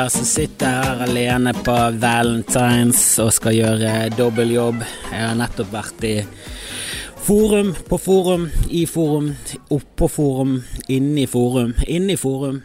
[0.00, 4.78] her som sitter her alene på Valentines og skal gjøre dobbeltjobb.
[5.10, 6.12] Jeg har nettopp vært i
[7.26, 9.26] forum, på forum, i forum,
[9.76, 10.54] oppå forum,
[10.88, 12.62] inni forum, inni forum.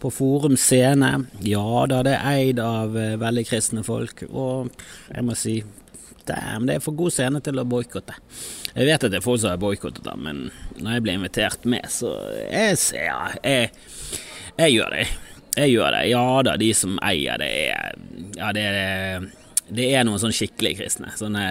[0.00, 1.10] På Forum Scene.
[1.46, 4.72] Ja da, det er eid av eh, veldig kristne folk, og
[5.12, 5.58] jeg må si
[6.26, 8.16] damn, det er for god scene til å boikotte.
[8.72, 10.48] Jeg vet at det er folk som har boikottet men
[10.80, 12.16] når jeg blir invitert med, så
[12.48, 13.70] jeg, ja, jeg,
[14.56, 15.06] jeg gjør det.
[15.56, 16.02] Jeg gjør det.
[16.12, 17.96] Ja da, de som eier det, er
[18.38, 19.30] Ja, det er
[19.72, 21.12] det er noen sånn skikkelig kristne.
[21.16, 21.42] Sånne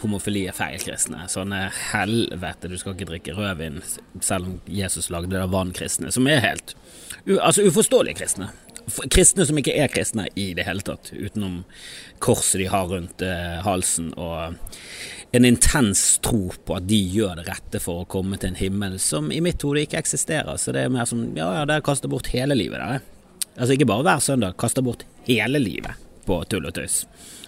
[0.00, 1.26] homofili er feil-kristne.
[1.28, 3.82] Sånne helvete, du skal ikke drikke rødvin
[4.24, 6.12] selv om Jesus lagde det av vann-kristne.
[6.14, 6.72] Som er helt
[7.34, 8.48] altså uforståelige kristne.
[9.10, 11.64] Kristne som ikke er kristne i det hele tatt, utenom
[12.22, 14.54] korset de har rundt eh, halsen og
[15.36, 18.96] en intens tro på at de gjør det rette for å komme til en himmel
[19.02, 20.54] som i mitt hode ikke eksisterer.
[20.56, 23.02] Så det er mer som ja, ja, dere kaster bort hele livet der.
[23.56, 27.04] Altså ikke bare hver søndag, kaster bort hele livet på tull og tøys.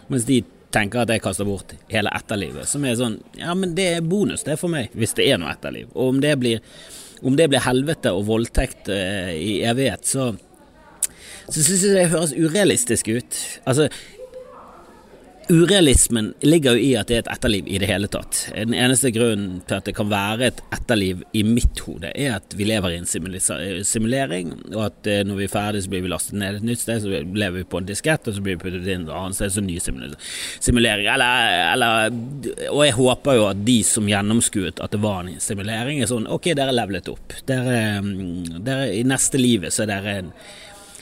[0.08, 0.40] Mens de
[0.72, 4.44] tenker at jeg kaster bort hele etterlivet, som er sånn Ja, men det er bonus,
[4.44, 5.88] det er for meg, hvis det er noe etterliv.
[5.94, 6.60] Og om det blir,
[7.22, 10.34] om det blir helvete og voldtekt eh, i evighet, så
[11.48, 13.36] så syns jeg det høres urealistisk ut.
[13.64, 13.86] Altså,
[15.48, 18.42] Urealismen ligger jo i at det er et etterliv i det hele tatt.
[18.52, 22.52] Den eneste grunnen til at det kan være et etterliv i mitt hode, er at
[22.58, 26.12] vi lever i en simulering, og at eh, når vi er ferdig så blir vi
[26.12, 28.62] lastet ned et nytt sted, så lever vi på en diskett, og så blir vi
[28.66, 31.08] puttet inn et annet sted, så ny simulering.
[31.16, 32.20] Eller, eller,
[32.68, 36.28] og jeg håper jo at de som gjennomskuet at det var en simulering, er sånn
[36.28, 37.40] ok, dere levelet opp.
[37.48, 40.34] Dere, mm, dere, I neste livet så er dere en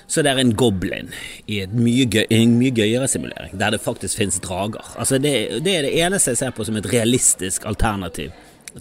[0.07, 1.09] så det er en goblin
[1.51, 4.85] i mye gøy, en mye gøyere simulering, der det faktisk finnes drager.
[4.95, 5.33] Altså det,
[5.67, 8.31] det, er det eneste jeg ser på som et realistisk alternativ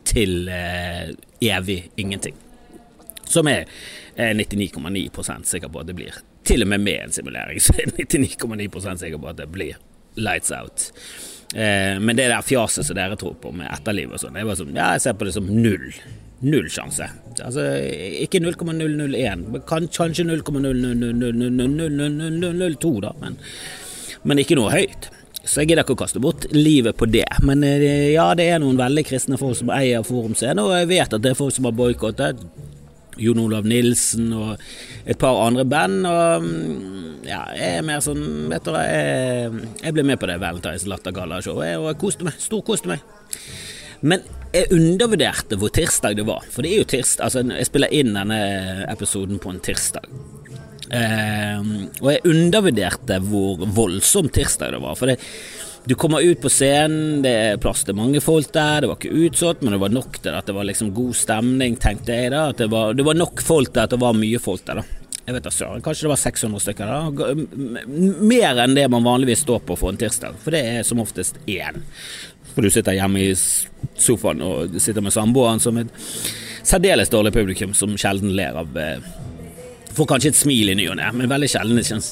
[0.05, 2.37] til eh, evig ingenting.
[3.25, 3.65] Som er
[4.15, 6.21] 99,9 sikker på at det blir.
[6.45, 9.81] Til og med med en simulering så er 99,9 sikker på at det blir
[10.15, 10.91] lights out.
[11.55, 14.75] Eh, men det der fjaset som dere tror på med etterliv og sånn, jeg, sånn,
[14.77, 15.89] ja, jeg ser på det som null
[16.45, 17.07] null sjanse.
[17.43, 17.61] Altså
[18.23, 23.33] ikke 0,001, kanskje 0,00002, da, men,
[24.23, 25.03] men ikke noe høyt.
[25.45, 27.27] Så jeg gidder ikke å kaste bort livet på det.
[27.45, 31.13] Men ja, det er noen veldig kristne folk som eier Forum Scene, og jeg vet
[31.13, 32.35] at det er folk som har boikottet.
[33.21, 34.57] Jon Olav Nilsen og
[35.07, 36.05] et par andre band.
[36.09, 36.43] Og
[37.27, 41.77] ja, jeg er mer sånn Vet dere, jeg, jeg ble med på det Valentine's Lattergalla-showet,
[41.79, 42.41] og jeg koste meg.
[42.41, 43.05] Storkoste meg.
[44.01, 44.23] Men
[44.55, 46.45] jeg undervurderte hvor tirsdag det var.
[46.51, 48.39] For det er jo tirsdag Altså, jeg spiller inn denne
[48.91, 50.07] episoden på en tirsdag.
[50.95, 51.69] Eh,
[52.01, 54.97] og jeg undervurderte hvor voldsom tirsdag det var.
[54.99, 55.19] For det,
[55.85, 59.25] du kommer ut på scenen, det er plass til mange folk der, det var ikke
[59.27, 62.47] utsolgt, men det var nok til at det var liksom god stemning, tenkte jeg da.
[62.53, 65.01] At det var, det var nok folk der at det var mye folk der, da.
[65.25, 67.29] Jeg vet da kanskje det var 600 stykker da.
[68.21, 71.39] Mer enn det man vanligvis står på for en tirsdag, for det er som oftest
[71.49, 71.81] én.
[72.55, 75.91] For du sitter hjemme i sofaen og sitter med samboeren som et
[76.65, 79.13] særdeles dårlig publikum som sjelden ler av eh,
[79.95, 82.09] Får kanskje et smil i ny og ne, men veldig sjelden det kjennes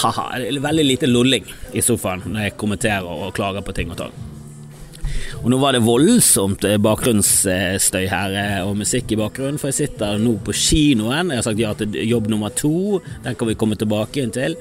[0.00, 0.30] haha,
[0.64, 1.44] Veldig lite lolling
[1.76, 4.14] i sofaen når jeg kommenterer og klager på ting og tang.
[5.42, 9.90] Og nå var det voldsomt eh, bakgrunnsstøy her eh, og musikk i bakgrunnen, for jeg
[9.90, 11.32] sitter nå på kinoen.
[11.32, 14.56] Jeg har sagt ja til jobb nummer to, den kan vi komme tilbake inn til.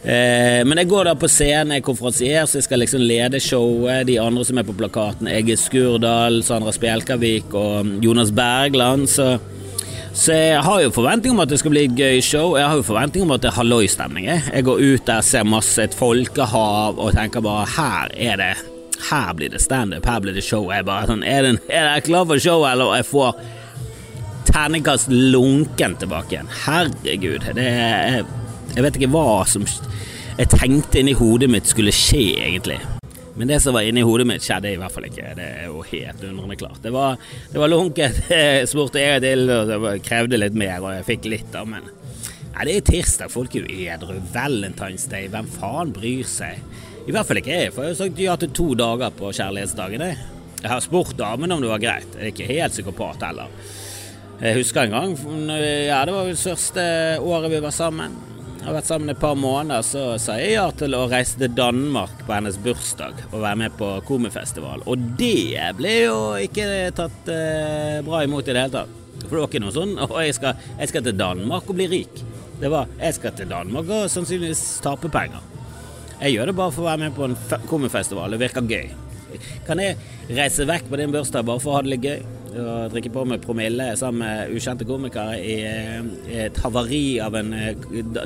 [0.00, 3.40] Eh, men jeg går da på scenen, jeg er konferansier, så jeg skal liksom lede
[3.44, 4.06] showet.
[4.08, 9.10] De andre som er på plakaten, Egil Skurdal, Sandra Spjelkavik og Jonas Bergland.
[9.12, 9.34] Så,
[10.14, 12.56] så, jeg har jo forventning om at det skal bli et gøy show.
[12.56, 14.30] Jeg har jo forventning om at det er halloistemning.
[14.30, 14.64] Jeg.
[14.64, 18.52] går ut der, ser masse et folkehav og tenker bare her er det
[19.00, 20.66] Her blir det standup, her blir det show.
[20.72, 23.36] Jeg bare sånn Er, jeg klar for show, eller jeg får
[24.50, 26.52] terningkast lunken tilbake igjen?
[26.64, 27.48] Herregud.
[27.56, 28.39] Det er
[28.74, 29.66] jeg vet ikke hva som
[30.40, 32.78] jeg tenkte inni hodet mitt skulle skje, egentlig.
[33.36, 35.34] Men det som var inni hodet mitt, skjedde i hvert fall ikke.
[35.36, 36.78] Det er jo helt undrende klart.
[36.84, 37.18] Det var,
[37.52, 38.22] det var lunket,
[38.70, 41.88] spurte jeg til, og det krevde litt mer, og jeg fikk litt, da, men
[42.50, 44.16] Nei, det er tirsdag, folk er jo edru.
[44.34, 46.58] Valentine's Day, hvem faen bryr seg?
[47.06, 50.02] I hvert fall ikke jeg, for jeg har sagt ja til to dager på kjærlighetsdagen.
[50.04, 50.18] Jeg,
[50.68, 52.10] har spurt damene om det var greit.
[52.18, 53.54] Jeg er ikke helt psykopat heller.
[54.42, 55.14] Jeg husker en gang,
[55.86, 56.84] ja, det var vel første
[57.20, 58.18] året vi var sammen
[58.64, 62.24] har vært sammen et par måneder, så sa jeg ja til å reise til Danmark
[62.26, 64.84] på hennes bursdag og være med på komifestival.
[64.90, 66.66] Og det ble jo ikke
[66.96, 68.96] tatt eh, bra imot i det hele tatt.
[69.20, 71.86] For det var ikke noe sånn Og jeg skal, jeg skal til Danmark og bli
[71.92, 72.22] rik.
[72.60, 75.44] Det var jeg skal til Danmark og sannsynligvis tape penger.
[76.20, 78.32] Jeg gjør det bare for å være med på en komifestival.
[78.32, 78.90] Det virker gøy.
[79.68, 79.96] Kan jeg
[80.36, 82.39] reise vekk på din bursdag bare for å ha det litt gøy?
[82.50, 85.56] Og drikke på med promille sammen med ukjente komikere i,
[86.30, 87.54] i et havari av en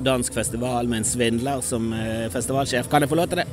[0.05, 1.93] dansk festival med en svindler som
[2.33, 2.89] festivalsjef.
[2.91, 3.49] Kan jeg få lov til det?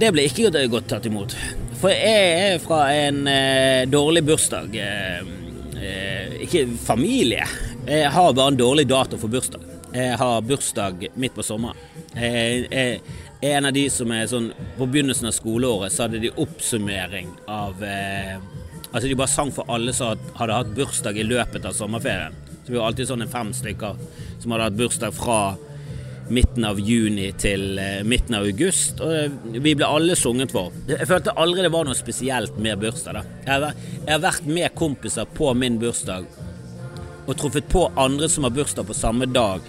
[0.00, 1.36] Det ble ikke godt tatt imot.
[1.80, 3.22] For jeg er fra en
[3.88, 4.76] dårlig bursdag.
[6.44, 7.46] Ikke familie.
[7.86, 9.64] Jeg har bare en dårlig dato for bursdag.
[9.96, 11.78] Jeg har bursdag midt på sommeren.
[12.16, 13.00] Jeg er
[13.40, 14.48] en av de som er sånn
[14.78, 18.38] På begynnelsen av skoleåret så hadde de oppsummering av eh,
[18.96, 22.34] Altså de bare sang for alle som hadde hatt bursdag i løpet av sommerferien.
[22.64, 23.98] Så vi var alltid sånn fem stykker
[24.40, 25.40] som hadde hatt bursdag fra
[26.32, 29.04] midten av juni til eh, midten av august.
[29.04, 30.72] Og eh, vi ble alle sunget for.
[30.88, 33.20] Jeg følte aldri det var noe spesielt med bursdag.
[33.20, 33.70] da.
[33.76, 36.26] Jeg har vært med kompiser på min bursdag
[37.26, 39.62] og truffet på andre som har bursdag på samme dag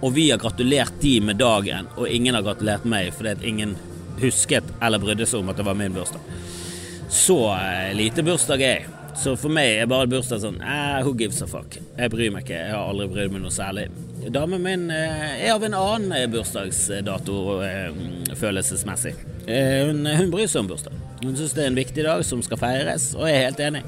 [0.00, 3.74] og vi har gratulert de med dagen, og ingen har gratulert meg fordi ingen
[4.22, 6.22] husket eller brydde seg om at det var min bursdag.
[7.08, 8.86] Så eh, lite bursdag er jeg.
[9.18, 11.74] Så for meg er bare bursdag sånn eh, Who gives a fuck?
[11.96, 12.58] Jeg bryr meg ikke.
[12.60, 13.88] Jeg har aldri brydd meg noe særlig.
[14.34, 17.38] Damen min eh, er av en annen eh, bursdagsdato
[18.38, 19.16] følelsesmessig.
[19.48, 21.00] Hun, hun, bryr seg om bursdag.
[21.24, 23.82] Hun syns det er en viktig dag som skal feires, og jeg er helt enig.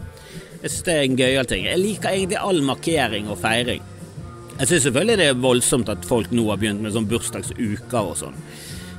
[0.62, 1.68] Jeg syns det er en gøyal ting.
[1.68, 3.84] Jeg liker egentlig all markering og feiring.
[4.56, 8.18] Jeg syns selvfølgelig det er voldsomt at folk nå har begynt med sånn bursdagsuker og
[8.24, 8.34] sånn.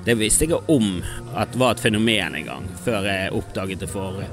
[0.06, 1.02] Det visste jeg om
[1.38, 4.24] at var et fenomen en gang, før jeg oppdaget det for,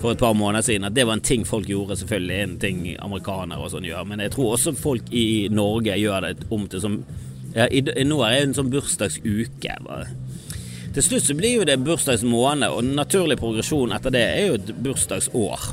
[0.00, 0.88] for, et par måneder siden.
[0.88, 4.08] At det var en ting folk gjorde, selvfølgelig en ting amerikanere og sånn gjør.
[4.10, 6.98] Men jeg tror også folk i Norge gjør det om til som
[7.52, 9.78] ja, i, Nå er det en sånn bursdagsuke.
[9.86, 10.10] Bare.
[10.92, 14.74] Til slutt så blir jo det bursdagsmåned, og naturlig progresjon etter det er jo et
[14.84, 15.70] bursdagsår.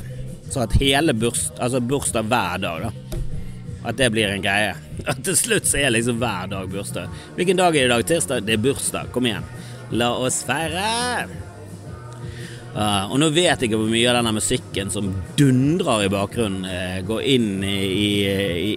[0.49, 3.18] Så at hele burs, altså bursdag hver dag, da.
[3.83, 4.73] At det blir en greie.
[5.09, 7.11] At til slutt så er liksom hver dag bursdag.
[7.37, 8.07] Hvilken dag er det i dag?
[8.13, 8.47] Tirsdag?
[8.47, 9.13] Det er bursdag.
[9.15, 9.47] Kom igjen.
[9.95, 11.29] La oss feire!
[12.69, 15.07] Uh, og nå vet jeg ikke hvor mye av denne musikken som
[15.39, 18.09] dundrer i bakgrunnen, uh, går inn i, i,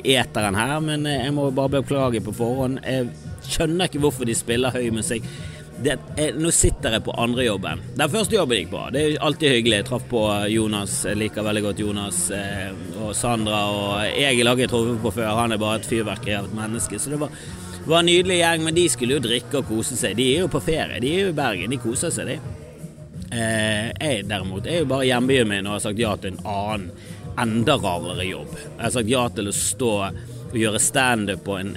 [0.00, 2.80] i, eteren her, men uh, jeg må bare beklage på forhånd.
[2.88, 3.10] Jeg
[3.44, 5.28] skjønner ikke hvorfor de spiller høy musikk
[5.82, 7.80] det, jeg, nå sitter jeg på andre jobben.
[7.98, 8.84] Den første jobben gikk bra.
[8.94, 9.80] Det er alltid hyggelig.
[9.80, 10.94] Jeg traff på Jonas.
[11.08, 12.70] Jeg liker veldig godt Jonas eh,
[13.02, 13.62] og Sandra.
[13.72, 15.32] Og Egil har jeg truffet på før.
[15.40, 17.00] Han er bare et fyrverkeri av et menneske.
[17.02, 17.34] Så det var,
[17.86, 18.66] var, en nydelig gjeng.
[18.66, 20.14] Men de skulle jo drikke og kose seg.
[20.18, 21.00] De er jo på ferie.
[21.02, 21.74] De er jo i Bergen.
[21.74, 22.38] De koser seg, de.
[23.32, 26.90] Eh, jeg derimot er jo bare hjembyen min og har sagt ja til en annen,
[27.40, 28.54] enda rarere jobb.
[28.60, 29.92] Jeg har sagt ja til å stå
[30.52, 31.76] og gjøre standup på en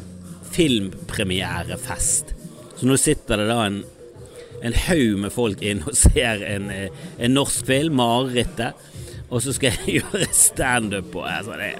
[0.51, 2.35] filmpremierefest.
[2.75, 3.83] Så nå sitter det da en
[4.65, 8.73] en haug med folk inn og ser en, eh, en norsk film, 'Marerittet',
[9.29, 11.75] og så skal jeg gjøre standup på altså det.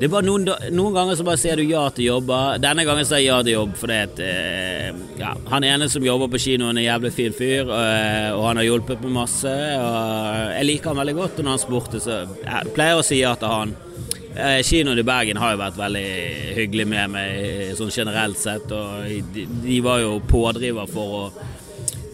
[0.00, 2.54] Det er bare noen, noen, ganger så bare sier du ja til jobber.
[2.56, 4.86] Denne gangen sier jeg ja til jobb fordi at eh,
[5.20, 8.46] ja, han ene som jobber på kinoen, er en jævlig fin fyr, og, eh, og,
[8.46, 9.52] han har hjulpet meg masse.
[9.52, 13.20] Og jeg liker han veldig godt, og når han spurte, så jeg pleier å si
[13.20, 13.76] ja til han.
[14.30, 16.08] Eh, kinoen i Bergen har jo vært veldig
[16.56, 19.04] hyggelig med meg sånn generelt sett, og
[19.36, 21.24] de, de var jo pådriver for å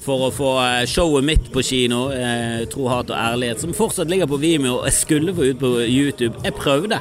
[0.06, 4.10] for å få eh, showet mitt på kino, eh, Tro, hat og ærlighet, som fortsatt
[4.10, 4.80] ligger på Vimeo.
[4.86, 6.38] Jeg skulle få ut på YouTube.
[6.44, 7.00] Jeg prøvde.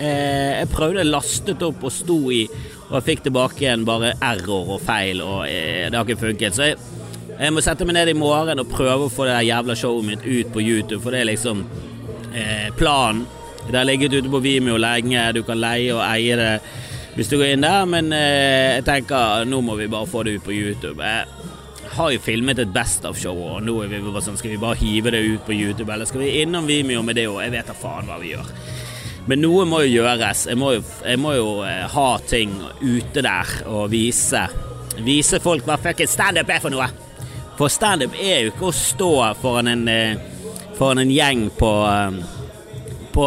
[0.00, 2.42] Eh, jeg prøvde, lastet opp og sto i,
[2.88, 6.56] og jeg fikk tilbake igjen bare error og feil, og eh, det har ikke funket.
[6.56, 6.80] Så jeg,
[7.36, 10.26] jeg, må sette meg ned i morgen og prøve å få det jævla showet mitt
[10.26, 11.62] ut på YouTube, for det er liksom
[12.32, 13.26] eh, planen.
[13.64, 16.50] Det har ligget ute på Vimeo lenge, du kan leie og eie det
[17.14, 20.34] hvis du går inn der, men eh, jeg tenker nå må vi bare få det
[20.40, 20.98] ut på YouTube.
[20.98, 21.43] Eh,
[21.96, 24.78] har jo filmet et Best of-show, og nå er vi bare sånn Skal vi bare
[24.80, 27.40] hive det ut på YouTube, eller skal vi innom Vimeo med det òg?
[27.44, 28.50] Jeg vet da faen hva vi gjør.
[29.30, 30.44] Men noe må jo gjøres.
[30.50, 34.44] Jeg må jo, jeg må jo eh, ha ting ute der og vise.
[35.04, 36.90] Vise folk hva fuckings standup er for noe.
[37.56, 40.18] For standup er jo ikke å stå foran en, eh,
[40.76, 42.22] foran en gjeng på eh,
[43.14, 43.26] på,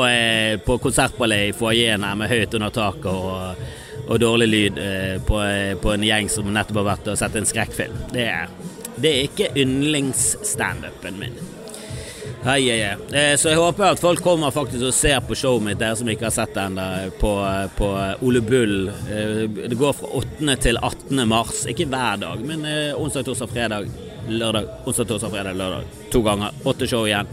[0.65, 3.62] på konsertballet i foajeen her med høyt under taket og
[4.08, 7.36] og dårlig lyd eh, på, eh, på, en gjeng som nettopp har vært og sett
[7.36, 8.00] en skrekkfilm.
[8.14, 8.52] Det er,
[8.96, 11.38] det er ikke yndlingsstandupen min.
[12.46, 12.94] Hei, hei, hei.
[13.12, 16.08] Eh, så jeg håper at folk kommer faktisk og ser på showet mitt, dere som
[16.12, 16.88] ikke har sett det ennå,
[17.20, 17.34] på,
[17.76, 17.92] på,
[18.28, 18.92] Ole Bull.
[19.58, 20.56] Det går fra 8.
[20.64, 21.26] til 18.
[21.28, 21.66] mars.
[21.68, 22.64] Ikke hver dag, men
[22.96, 23.92] onsdag, torsdag, fredag,
[24.32, 24.72] lørdag.
[24.88, 25.94] Onsdag, torsdag, fredag, lørdag.
[26.14, 26.64] To ganger.
[26.64, 27.28] Åtte show igjen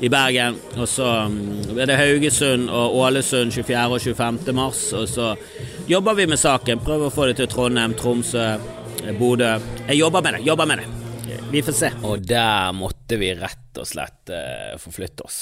[0.00, 0.58] i Bergen.
[0.76, 3.86] Og så mm, er det Haugesund og Ålesund 24.
[3.94, 4.54] og 25.
[4.56, 4.84] mars.
[4.96, 5.32] Og så
[5.90, 6.82] jobber vi med saken.
[6.84, 8.46] Prøver å få det til Trondheim, Tromsø,
[9.18, 9.56] Bodø.
[9.88, 10.88] Jeg jobber med det, jobber med det.
[11.48, 11.88] Vi får se.
[12.04, 15.40] Og der måtte vi rett og slett uh, forflytte oss.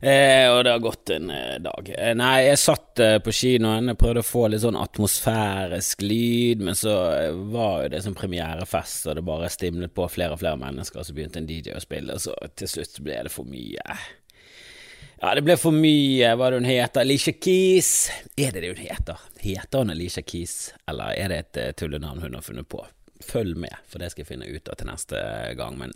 [0.00, 1.90] Eh, og det har gått en eh, dag.
[1.98, 6.62] Eh, nei, jeg satt eh, på kinoen, jeg prøvde å få litt sånn atmosfærisk lyd,
[6.64, 10.40] men så eh, var jo det som premierefest, og det bare stimlet på flere og
[10.40, 13.34] flere mennesker, og så begynte en DJ å spille, og så til slutt ble det
[13.34, 13.98] for mye.
[15.20, 16.32] Ja, det ble for mye.
[16.32, 17.04] Hva er det hun heter?
[17.04, 17.92] Alicia Keys?
[18.40, 19.20] Er det det hun heter?
[19.44, 22.86] Heter hun Alicia Keys, eller er det et tullenavn hun har funnet på?
[23.20, 25.20] Følg med, for det skal jeg finne ut av til neste
[25.60, 25.76] gang.
[25.76, 25.92] Men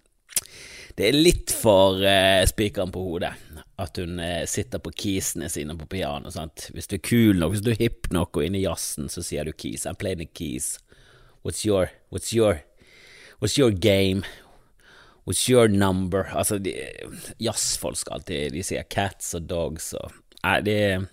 [0.95, 3.33] det er litt for eh, spikeren på hodet
[3.81, 6.31] at hun uh, sitter på keysene sine på piano.
[6.31, 6.69] Sant?
[6.75, 9.25] Hvis du er kul nok, hvis du er hipp nok og inne i jazzen, så
[9.25, 9.87] sier du keys.
[9.87, 10.79] I'm playing the keys.
[11.43, 12.63] What's your, what's your,
[13.41, 14.25] what's your game?
[15.25, 16.29] What's your number?
[16.37, 16.61] Altså,
[17.41, 20.13] jazzfolk skal alltid De sier cats og dogs og
[20.45, 21.07] Nei, det er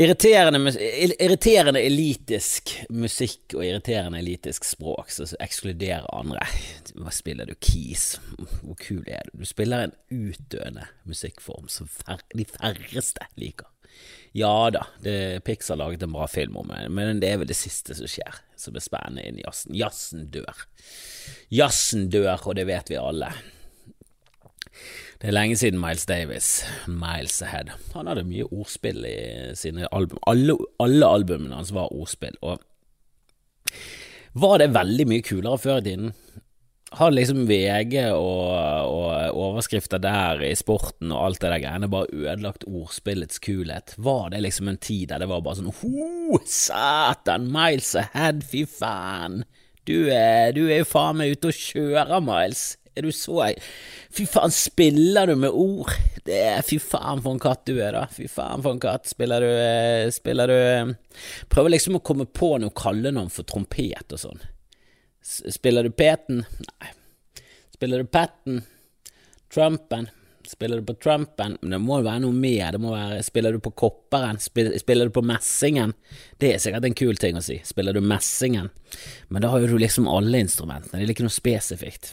[0.00, 0.72] Irriterende,
[1.20, 6.46] irriterende, elitisk musikk og irriterende elitisk språk som ekskluderer andre.
[6.96, 8.14] Hva spiller du keys?
[8.62, 9.42] Hvor kul er du?
[9.42, 11.90] Du spiller en utdøende musikkform som
[12.32, 13.68] de færreste liker.
[14.32, 17.58] Ja da, det, Pixar laget en bra film om det, men det er vel det
[17.58, 19.76] siste som skjer, som er spennende innen jazzen.
[19.76, 20.64] Jazzen dør.
[21.52, 23.28] Jazzen dør, og det vet vi alle.
[25.22, 26.50] Det er lenge siden Miles Davis,
[26.90, 27.70] Miles Ahead.
[27.94, 29.16] Han hadde mye ordspill i
[29.58, 30.18] sine album.
[30.26, 32.62] Alle, alle albumene hans var ordspill, og
[34.32, 36.12] var det veldig mye kulere før i tiden?
[36.92, 42.10] Har liksom VG og, og, overskrifter der i sporten og alt det der greiene bare
[42.12, 43.94] ødelagt ordspillets kulhet?
[43.96, 48.66] Var det liksom en tid der det var bare sånn Ho, satan, Miles Ahead, fy
[48.68, 49.44] faen.
[49.88, 52.66] Du er, du er jo faen meg ute og kjører, Miles.
[52.94, 53.38] Er du så
[54.12, 55.92] Fy faen, spiller du med ord?
[56.26, 58.06] Det er Fy faen for en katt du er, da.
[58.12, 59.08] Fy faen for en katt.
[59.08, 61.20] Spiller du eh, Spiller du eh,
[61.52, 64.42] Prøver liksom å komme på noe kallenavn for trompet og sånn.
[65.22, 66.42] Spiller du Peten?
[66.42, 66.90] Nei.
[67.72, 68.60] Spiller du Patten?
[69.54, 70.08] Trumpen?
[70.46, 71.56] Spiller du på Trumpen?
[71.60, 72.74] Men det må jo være noe mer.
[72.74, 74.40] Det må være Spiller du på Kopperen?
[74.42, 75.94] Spiller, spiller du på Messingen?
[76.38, 77.60] Det er sikkert en kul ting å si.
[77.64, 78.68] Spiller du Messingen?
[79.30, 81.00] Men da har jo du liksom alle instrumentene.
[81.00, 82.12] Det er ikke noe spesifikt.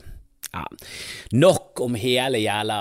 [0.51, 0.65] Ja.
[1.31, 2.77] Nok om hele jævla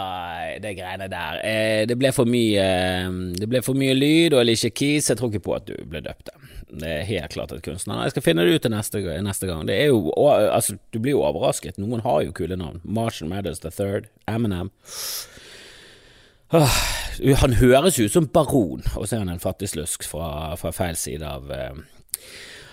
[0.47, 1.41] eh, det greiene der.
[1.45, 5.11] Eh, det ble for mye eh, Det ble for mye lyd og Alicia Keys.
[5.11, 6.33] Jeg tror ikke på at du ble døpt.
[6.69, 8.03] Det er helt klart et kunstner.
[8.07, 9.69] Jeg skal finne det ut til neste, neste, gang.
[9.69, 11.81] Jo, altså, du blir jo overrasket.
[11.81, 12.81] Noen har jo kule navn.
[12.85, 14.09] Martian Madders the Third.
[14.29, 14.71] Eminem.
[16.49, 21.25] han høres ut som baron, og så er han en fattigslusk fra, fra feil side
[21.29, 21.53] av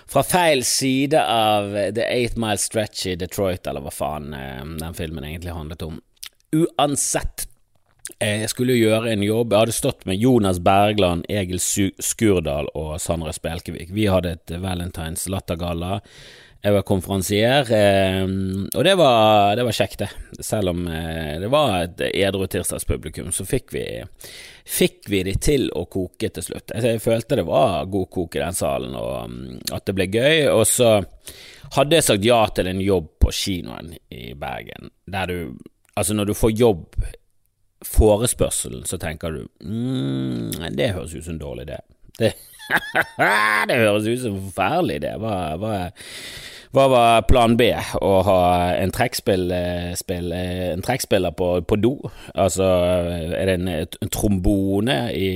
[0.08, 4.94] fra feil side av The Eight Mile Stretch i Detroit, eller hva faen eh, den
[4.94, 6.00] filmen egentlig handlet om.
[6.54, 7.48] Uansett,
[8.20, 9.52] eh, jeg skulle jo gjøre en jobb.
[9.52, 13.90] Jeg hadde stått med Jonas Bergland, Egil Skurdal og Sandra Spelkevik.
[13.94, 16.00] Vi hadde et Valentines lattergalla.
[16.66, 18.24] Jeg var konferansier, eh,
[18.74, 20.08] og det var, det var, kjekt, det.
[20.42, 23.84] Selv om eh, det var et edru tirsdagspublikum, så fikk vi,
[24.66, 26.74] fikk vi de til å koke til slutt.
[26.74, 30.48] Jeg følte det var god kok i den salen, og mm, at det ble gøy.
[30.56, 30.90] Og så
[31.76, 35.38] hadde jeg sagt ja til en jobb på kinoen i Bergen, der du
[35.96, 36.96] Altså, når du får jobb,
[37.88, 41.78] forespørselen, så tenker du mm, det høres ut som en dårlig idé.
[42.18, 42.34] Det,
[43.68, 45.14] det høres ut som forferdelig det.
[45.22, 45.78] Hva, hva
[46.76, 47.70] hva var plan B?
[47.72, 48.40] Å ha
[48.76, 51.94] en eh, en trekkspiller på, på, do?
[52.34, 52.66] Altså,
[53.32, 55.30] er det en, en trombone i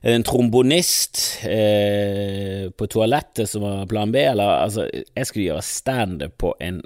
[0.00, 5.62] det en trombonist eh, på toalettet som var plan B, eller altså, jeg skulle gjøre
[5.66, 6.80] standup på en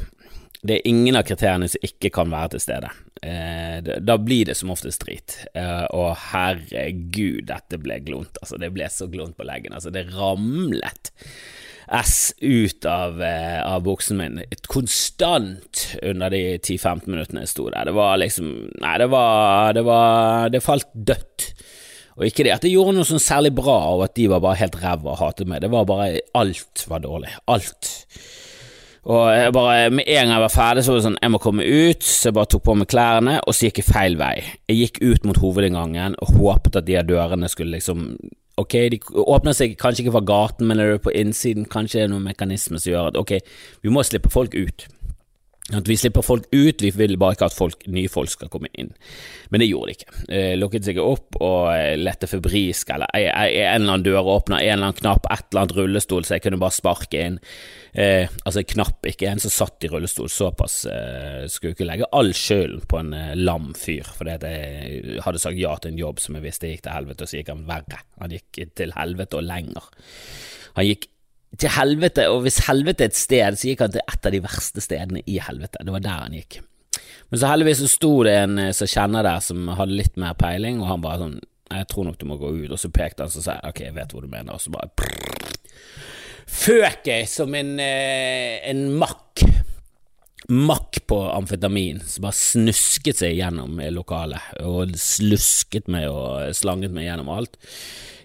[0.63, 2.91] Det er ingen av kriteriene som ikke kan være til stede.
[3.23, 5.37] Eh, da blir det som oftest drit.
[5.55, 8.41] Eh, og herregud, dette ble glunt.
[8.43, 9.77] Altså, det ble så glunt på leggen.
[9.77, 11.13] Altså, det ramlet
[11.89, 17.89] S ut av, eh, av buksen min konstant under de 10-15 minuttene jeg sto der.
[17.89, 18.51] Det var liksom
[18.83, 21.53] Nei, det var Det, var, det falt dødt.
[22.19, 24.59] Og ikke det at det gjorde noe sånn særlig bra, og at de var bare
[24.59, 25.63] helt ræva og hatet meg.
[25.63, 27.31] Det var bare Alt var dårlig.
[27.47, 27.93] Alt.
[29.07, 31.41] Og jeg bare, med en gang jeg var ferdig, så var det sånn Jeg må
[31.43, 34.35] komme ut, så jeg bare tok på meg klærne, og så gikk jeg feil vei.
[34.69, 38.13] Jeg gikk ut mot hovedinngangen og håpet at de her dørene skulle liksom
[38.59, 42.07] Ok, de åpner seg kanskje ikke fra gaten, men er du på innsiden, kanskje det
[42.09, 43.37] er noen mekanisme som gjør at ok,
[43.87, 44.89] vi må slippe folk ut.
[45.69, 48.71] At vi slipper folk ut, vi vil bare ikke at folk, nye folk skal komme
[48.73, 48.89] inn.
[49.53, 50.15] Men det gjorde de ikke.
[50.33, 54.89] Eh, lukket seg opp og lette febrilsk, eller en eller annen dør åpna, en eller
[54.89, 57.37] annen knapp, et eller annet rullestol, så jeg kunne bare sparke inn.
[57.93, 60.33] Eh, altså en knapp, ikke en som satt i rullestol.
[60.33, 65.45] Såpass eh, skulle ikke legge all skylden på en eh, lam fyr, fordi jeg hadde
[65.45, 67.69] sagt ja til en jobb som jeg visste gikk til helvete, og så gikk han
[67.69, 68.01] verre.
[68.25, 69.93] Han gikk til helvete og lenger.
[70.81, 71.11] Han gikk
[71.57, 74.41] til helvete, og hvis helvete er et sted, så gikk han til et av de
[74.45, 75.81] verste stedene i helvete.
[75.85, 76.61] Det var der han gikk.
[77.29, 80.37] Men så heldigvis så sto det en eh, som kjenner der, som hadde litt mer
[80.39, 81.39] peiling, og han bare sånn
[81.69, 82.71] Jeg tror nok du må gå ut.
[82.73, 84.89] Og så pekte han, så sa ok, jeg vet hvor du mener, og så bare
[86.49, 89.45] Føk jeg som en, eh, en makk.
[90.49, 97.09] Makk på amfetamin som bare snusket seg gjennom lokalet, og slusket meg og slanget meg
[97.09, 97.59] gjennom alt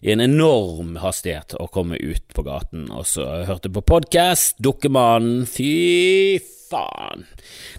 [0.03, 2.89] i en enorm hastighet å komme ut på gaten.
[2.91, 6.39] Og så hørte på podkast, Dukkemannen, fy
[6.74, 7.24] faen.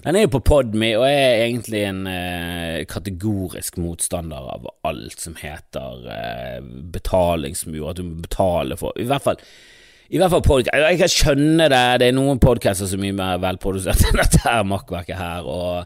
[0.05, 5.21] Den er jo på Podme, og jeg er egentlig en eh, kategorisk motstander av alt
[5.21, 6.59] som heter eh,
[6.97, 9.41] betalingsmur, at du må betale for I hvert fall
[10.15, 10.77] i hvert fall podcast.
[10.79, 14.43] Jeg kan skjønne det, det er noen podcaster som er mye mer velprodusert enn dette
[14.45, 15.81] her makkverket her, og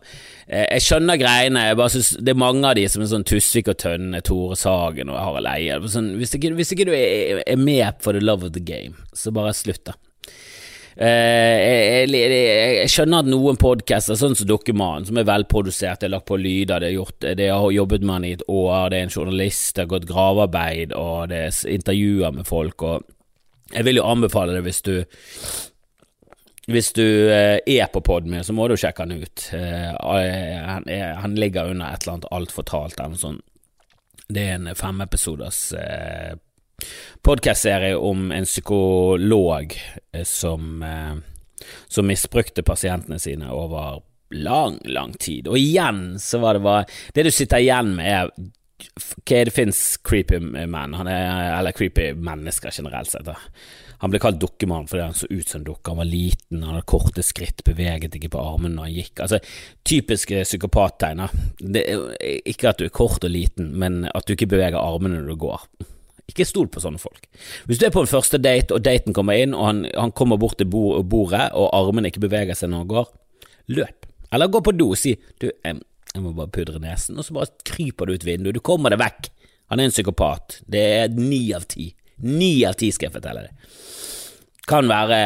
[0.45, 3.25] eh, jeg skjønner greiene, jeg bare synes det er mange av de som er sånn
[3.29, 5.81] Tusvik og Tønne, Tore Sagen og Harald Eie.
[5.89, 9.33] Sånn, hvis, ikke, hvis, ikke, du er, med for the love of the game, så
[9.33, 9.97] bare slutt, da.
[10.99, 12.39] Jeg, jeg, jeg,
[12.83, 16.37] jeg, skjønner at noen podcaster, sånn som Dukkemann, som er velprodusert, det er lagt på
[16.37, 19.15] lyder, det er, gjort, det har jobbet med han i et år, det er en
[19.15, 22.85] journalist, det har gått gravearbeid, og det er intervjuer med folk.
[22.85, 23.15] og
[23.73, 24.95] jeg vil jo anbefale det hvis du
[26.69, 29.45] hvis du eh, er på Podme, så må du sjekke han ut.
[29.57, 33.45] Eh, han, ligger under et eller annet Alt fortalt eller noe sånt.
[34.29, 36.35] Det er en femepisoders eh,
[37.25, 39.73] podkastserie om en psykolog
[40.13, 40.85] eh, som,
[41.89, 44.03] som misbrukte pasientene sine over
[44.37, 45.49] lang, lang tid.
[45.49, 46.85] Og igjen så var det bare
[47.17, 51.75] Det du sitter igjen med, er hva er det fins creepy man, han er, eller
[51.75, 53.29] creepy mennesker generelt sett.
[53.99, 56.77] Han ble kalt dukkemann fordi han så ut som en dukke, han var liten, han
[56.77, 59.25] hadde korte skritt, beveget ikke på armene når han gikk.
[59.25, 59.41] Altså,
[59.89, 61.25] typiske psykopattegn.
[62.47, 65.41] Ikke at du er kort og liten, men at du ikke beveger armene når du
[65.49, 65.67] går.
[66.29, 67.25] Ikke stol på sånne folk.
[67.67, 70.39] Hvis du er på en første date, og daten kommer inn, og han, han kommer
[70.39, 73.15] bort til bordet, og armene ikke beveger seg når han går,
[73.75, 74.07] løp.
[74.31, 75.79] Eller gå på do og si du, jeg,
[76.15, 78.57] jeg må bare pudre nesen, og så bare kryper du ut vinduet.
[78.57, 79.31] Du kommer deg vekk.
[79.69, 80.61] Han er en psykopat.
[80.67, 81.91] Det er ni av ti.
[82.25, 83.75] Ni av ti, skal jeg fortelle deg.
[84.69, 85.17] Kan være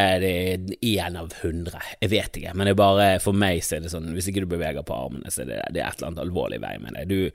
[0.87, 3.90] én av hundre, jeg vet ikke, men det er bare for meg så er det
[3.90, 6.23] sånn Hvis ikke du beveger på armene, så er det, det er et eller annet
[6.23, 7.09] alvorlig vei med det.
[7.11, 7.33] Du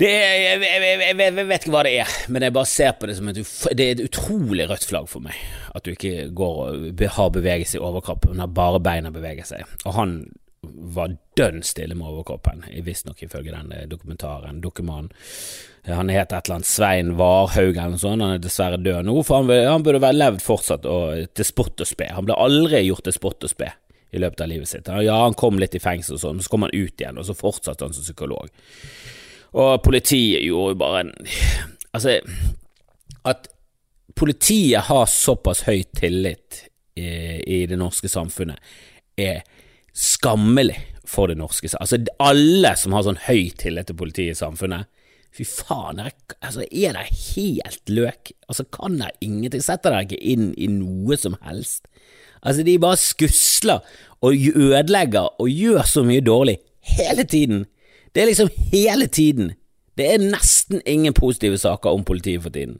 [0.00, 2.94] det er, jeg, jeg, jeg, jeg, vet ikke hva det er, men jeg bare ser
[2.96, 3.40] på det som et,
[3.76, 5.36] det er et utrolig rødt flagg for meg.
[5.76, 9.74] At du ikke går og har bevegelse i overkroppen, når bare beina beveger seg.
[9.84, 10.14] Og han
[10.62, 15.12] var dønn stille med overkroppen, visstnok ifølge den eh, dokumentaren, Dukkemannen.
[15.84, 19.08] Eh, han het et eller annet Svein Varhaug eller noe sånt, han er dessverre død
[19.08, 22.10] nå, for han, han burde være levd fortsatt og, til spott og spe.
[22.12, 23.70] Han ble aldri gjort til spott og spe
[24.10, 24.90] i løpet av livet sitt.
[25.06, 27.36] Ja, han kom litt i fengsel og sånn, så kom han ut igjen, og så
[27.38, 28.50] fortsatte han som psykolog.
[29.60, 31.14] Og politiet gjorde jo bare en
[31.90, 32.20] Altså,
[33.26, 33.48] at
[34.14, 36.60] politiet har såpass høy tillit
[36.94, 37.08] i,
[37.42, 38.62] i det norske samfunnet,
[39.18, 39.40] er
[39.96, 40.78] skammelig
[41.10, 44.88] for det norske Altså, alle som har sånn høy tillit til politiet i samfunnet,
[45.34, 48.32] fy faen, er, altså, er det helt løk?
[48.48, 49.62] Altså, kan dere ingenting?
[49.64, 51.86] Setter dere ikke inn i noe som helst?
[52.40, 53.84] Altså, de bare skusler
[54.20, 56.58] og ødelegger og gjør så mye dårlig
[56.96, 57.64] hele tiden.
[58.14, 59.54] Det er liksom hele tiden.
[59.98, 62.78] Det er nesten ingen positive saker om politiet for tiden.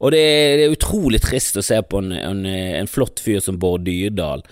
[0.00, 3.42] Og det er, det er utrolig trist å se på en, en, en flott fyr
[3.44, 4.44] som Bård Dyrdal,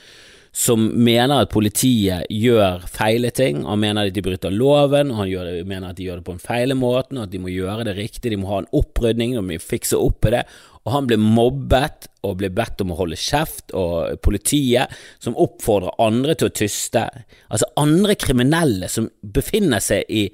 [0.58, 3.60] som mener at politiet gjør feile ting.
[3.68, 6.34] Han mener at de bryter loven, og han det, mener at de gjør det på
[6.34, 9.36] en feil måte, og at de må gjøre det riktig, de må ha en opprydning,
[9.36, 10.42] de må fikse opp i det.
[10.82, 14.90] Og han blir mobbet og blir bedt om å holde kjeft, og politiet
[15.22, 17.06] som oppfordrer andre til å tyste.
[17.54, 20.26] Altså andre kriminelle som befinner seg i,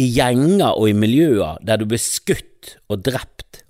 [0.00, 3.66] i gjenger og i miljøer der du blir skutt og drept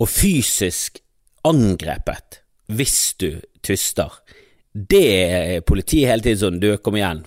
[0.00, 1.02] og fysisk
[1.44, 2.40] angrepet
[2.72, 4.08] hvis du tyster.
[4.72, 7.24] Det er politiet hele tiden sånn, du, kom igjen,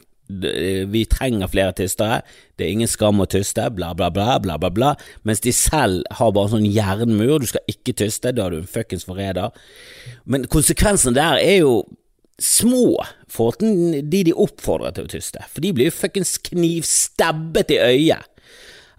[0.90, 2.24] vi trenger flere tystere,
[2.58, 4.94] det er ingen skam å tyste, bla, bla, bla, bla, bla, bla,
[5.28, 8.72] mens de selv har bare sånn jernmur, du skal ikke tyste, da er du en
[8.72, 9.54] fuckings forræder.
[10.26, 11.76] Men konsekvensene der er jo
[12.42, 12.98] små
[13.32, 18.32] for de de oppfordrer til å tyste, for de blir jo fuckings knivstabbet i øyet.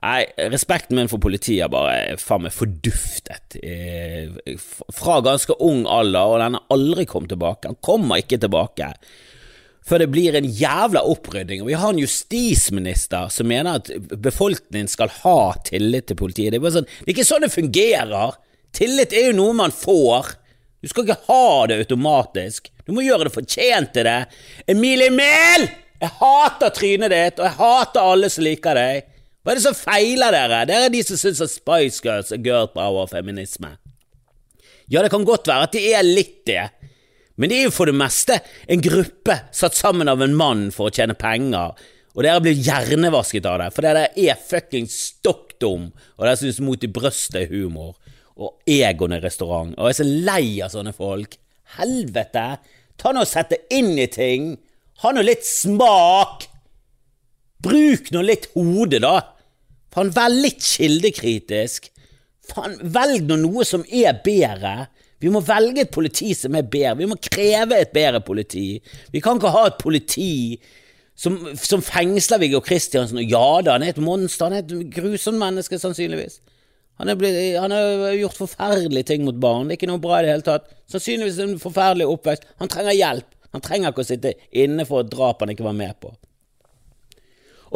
[0.05, 3.57] Nei, respekten min for politiet er bare faen meg forduftet
[4.93, 7.71] fra ganske ung alder, og den har aldri kommet tilbake.
[7.73, 8.93] Han kommer ikke tilbake
[9.87, 11.63] før det blir en jævla opprydding.
[11.63, 16.57] Og vi har en justisminister som mener at befolkningen skal ha tillit til politiet.
[16.57, 18.35] Det er, sånn, det er ikke sånn det fungerer.
[18.75, 20.35] Tillit er jo noe man får.
[20.83, 22.73] Du skal ikke ha det automatisk.
[22.87, 24.21] Du må gjøre det fortjent til det.
[24.75, 25.69] Emilie Mehl!
[25.97, 29.07] Jeg hater trynet ditt, og jeg hater alle som liker deg.
[29.47, 30.65] Hva er det som feiler dere?
[30.67, 33.77] Dere er de som syns at Spice Girls er girl power feminisme.
[34.91, 36.65] Ja, det kan godt være at de er litt det,
[37.39, 40.91] men de er jo for det meste en gruppe satt sammen av en mann for
[40.91, 41.77] å tjene penger,
[42.17, 46.59] og dere blir hjernevasket av det, for dere er fucking stokk dum, og dere syns
[46.67, 47.95] Mot i brøstet er humor,
[48.35, 51.39] og egoen er restaurant, og jeg er så lei av sånne folk.
[51.79, 52.49] Helvete!
[52.99, 54.57] Ta nå og Sett det inn i ting!
[55.07, 56.51] Ha nå litt smak!
[57.63, 59.36] Bruk nå litt hode, da!
[59.97, 61.89] Faen, vær litt kildekritisk.
[62.51, 64.91] Faen, velg nå noe som er bedre.
[65.23, 66.99] Vi må velge et politi som er bedre.
[67.01, 68.77] Vi må kreve et bedre politi.
[69.13, 70.59] Vi kan ikke ha et politi
[71.17, 73.23] som, som fengsler Viggo Kristiansen.
[73.25, 74.51] Ja da, han er et monster.
[74.51, 76.43] Han er et grusomt menneske, sannsynligvis.
[77.01, 79.67] Han har, gjort forferdelige ting mot barn.
[79.69, 80.69] Det er ikke noe bra i det hele tatt.
[80.93, 82.47] Sannsynligvis en forferdelig oppvekst.
[82.61, 83.33] Han trenger hjelp.
[83.57, 86.13] Han trenger ikke å sitte inne for et drap han ikke var med på.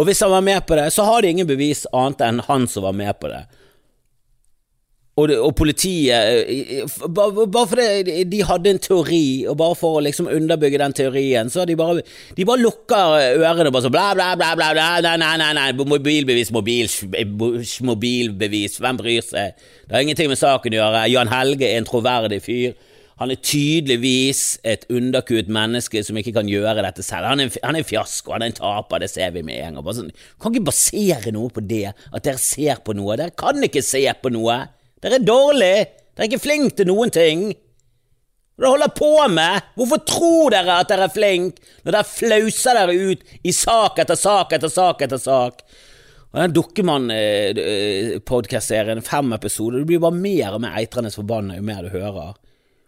[0.00, 2.64] Og hvis han var med på det, så har de ingen bevis annet enn han
[2.70, 3.44] som var med på det.
[5.20, 10.04] Og, og politiet eh, Bare, bare fordi de hadde en teori, og bare for å
[10.06, 12.04] liksom underbygge den teorien, så de bare,
[12.36, 15.50] de bare lukker ørene og bare sånn bla, bla, bla, bla, bla nei, nei, nei,
[15.58, 16.88] nei, mobilbevis, mobil,
[17.90, 19.58] mobilbevis, hvem bryr seg?
[19.84, 21.04] Det har ingenting med saken å gjøre.
[21.12, 22.78] Jan Helge er en troverdig fyr.
[23.20, 27.26] Han er tydeligvis et underkuet menneske som ikke kan gjøre dette selv.
[27.28, 29.74] Han er, han er en fiasko, han er en taper, det ser vi med en
[29.76, 29.90] gang.
[29.98, 33.18] Sånn, kan ikke basere noe på det, at dere ser på noe.
[33.20, 34.56] Dere kan ikke se på noe.
[35.04, 35.82] Dere er dårlige.
[36.14, 37.40] Dere er ikke flinke til noen ting.
[38.60, 39.54] Hva holder på med?
[39.76, 44.18] Hvorfor tror dere at dere er flinke, når dere flauser dere ut i sak etter
[44.20, 45.54] sak etter sak etter sak?
[46.30, 51.62] Og Den Dukkemann-podkast-serien, eh, fem episoder, du blir bare mer og mer eitrende forbanna jo
[51.68, 52.32] mer du hører.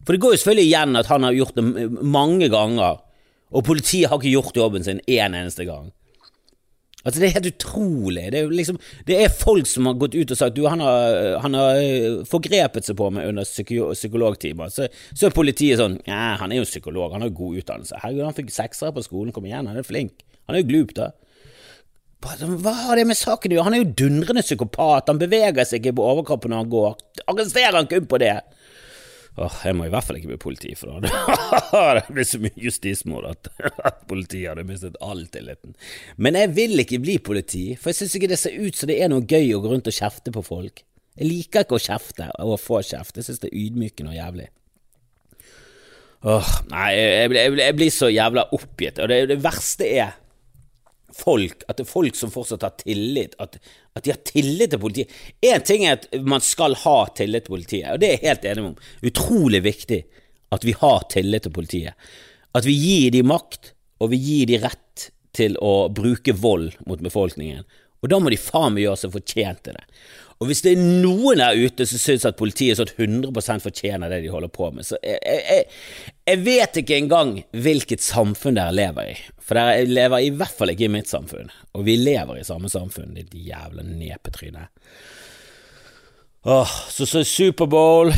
[0.02, 1.64] For det går jo selvfølgelig igjen at han har gjort det
[2.02, 3.02] mange ganger,
[3.52, 5.92] og politiet har ikke gjort jobben sin én eneste gang.
[7.02, 8.24] Altså Det er helt utrolig.
[8.32, 11.16] Det er, liksom, det er folk som har gått ut og sagt du, han har,
[11.42, 14.70] han har eh, forgrepet seg på meg under psykologtimer.
[14.70, 17.98] Så, så, er politiet sånn Nei, han er jo psykolog, han har god utdannelse.
[18.04, 20.22] Herregud, han fikk seksere på skolen, kom igjen, han er flink.
[20.46, 21.10] Han er jo glup, da.
[22.22, 23.66] Hva har det med saken å gjøre?
[23.66, 26.92] Han er jo dundrende psykopat, han beveger seg ikke på overkroppen når han går.
[27.32, 28.36] Arrester han kun på det!
[29.40, 31.08] Åh, jeg må i hvert fall ikke bli politi, for da
[31.96, 33.48] det blir så mye justismord at,
[33.80, 35.72] at politiet hadde mistet all tilliten.
[36.20, 38.98] Men jeg vil ikke bli politi, for jeg syns ikke det ser ut som det
[39.00, 40.84] er noe gøy å gå rundt og kjefte på folk.
[41.16, 44.18] Jeg liker ikke å kjefte og å få kjeft, jeg syns det er ydmykende og
[44.18, 44.50] jævlig.
[46.22, 50.12] Åh, nei, jeg, jeg, jeg, blir så jævla oppgitt, og det, det verste er
[51.16, 53.58] folk, at det er folk som fortsatt har tillit, at,
[53.96, 55.14] at de har tillit til politiet.
[55.44, 58.48] Én ting er at man skal ha tillit til politiet, og det er jeg helt
[58.52, 58.76] enig om.
[59.12, 60.02] Utrolig viktig
[60.52, 62.10] at vi har tillit til politiet.
[62.52, 63.72] At vi gir dem makt,
[64.02, 67.64] og vi gir dem rett til å bruke vold mot befolkningen.
[68.02, 69.86] Og da må de faen meg gjøre seg fortjent til det.
[70.42, 74.24] Og hvis det er noen der ute som syns at politiet sånn 100 fortjener det
[74.24, 75.68] de holder på med, så jeg, jeg,
[76.26, 79.14] jeg, vet ikke engang hvilket samfunn dere lever i.
[79.42, 82.70] For dere lever i hvert fall ikke i mitt samfunn, og vi lever i samme
[82.70, 84.68] samfunn, ditt jævla nepetryne.
[86.44, 88.12] Åh, så, så Superbowl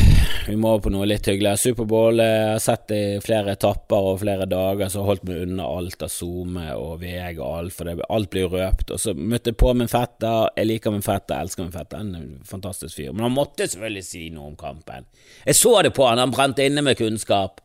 [0.49, 1.61] Vi må på noe litt hyggeligere.
[1.61, 5.67] Superbowl eh, jeg har sett i flere etapper og flere dager, så holdt meg unna
[5.69, 8.93] alt av SoMe og VG og alt, for det, alt blir røpt.
[8.93, 10.51] Og så møtte jeg på min fetter.
[10.57, 12.01] Jeg liker min fetter, jeg elsker min fetter.
[12.01, 13.13] Er en fantastisk fyr.
[13.13, 15.09] Men han måtte selvfølgelig si noe om kampen.
[15.45, 17.64] Jeg så det på han, han brente inne med kunnskap.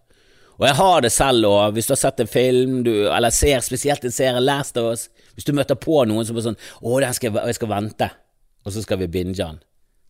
[0.60, 3.64] Og jeg har det selv òg, hvis du har sett en film, du, eller ser
[3.64, 7.00] spesielt en serie, Last of Us Hvis du møter på noen som er sånn 'Å,
[7.00, 8.10] den skal jeg, jeg skal vente',
[8.66, 9.62] og så skal vi binge den.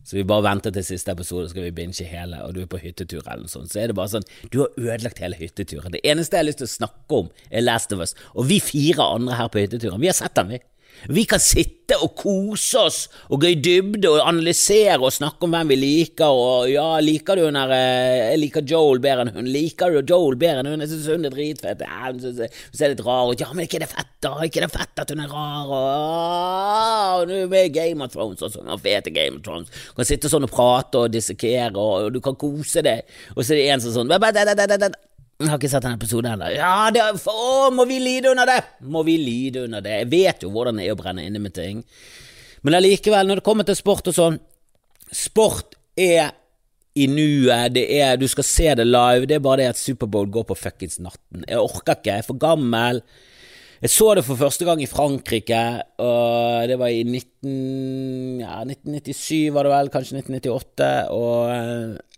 [0.02, 2.66] Så vi bare venter til siste episode, så skal vi binge hele, og du er
[2.66, 3.70] på hyttetur eller noe sånt.
[3.70, 5.92] Så er det bare sånn Du har ødelagt hele hytteturen.
[5.92, 8.16] Det eneste jeg har lyst til å snakke om, er Last of Us.
[8.34, 10.58] Og vi fire andre her på hytteturen, vi har sett den, vi.
[11.08, 12.98] Vi kan sitte og kose oss
[13.32, 17.38] og gå i dybde og analysere og snakke om hvem vi liker, og ja, liker
[17.38, 19.48] du hun der Jeg liker Joel bedre enn hun.
[19.50, 20.84] Liker du Joel bedre enn hun?
[20.84, 21.84] Jeg syns hun er dritfett.
[21.86, 23.40] Ja, hun synes hun ser litt rar ut.
[23.40, 24.36] Ja, men ikke det fett, da?
[24.46, 25.74] Ikke det fett at hun er rar?
[25.74, 28.70] Og hun er med i Game of Thrones og sånn.
[28.84, 29.72] Fete Game of Thrones.
[29.90, 33.56] Du kan sitte sånn og prate og dissekere, og du kan kose deg, og så
[33.56, 34.12] er det en som sånn
[35.40, 36.50] jeg har ikke sett en episode ennå.
[36.52, 38.58] Ja, det, å, må vi lide under det?
[38.92, 39.94] Må vi lide under det?
[40.02, 41.80] Jeg vet jo hvordan det er å brenne inne med ting.
[42.60, 44.40] Men allikevel, når det kommer til sport og sånn
[45.10, 46.28] Sport er
[46.94, 50.28] i nuet, det er Du skal se det live, det er bare det at Superbowl
[50.30, 51.46] går på fuckings natten.
[51.48, 53.00] Jeg orker ikke, jeg er for gammel.
[53.80, 55.64] Jeg så det for første gang i Frankrike,
[56.04, 62.09] og det var i 19, ja, 1997, var det vel, kanskje 1998, og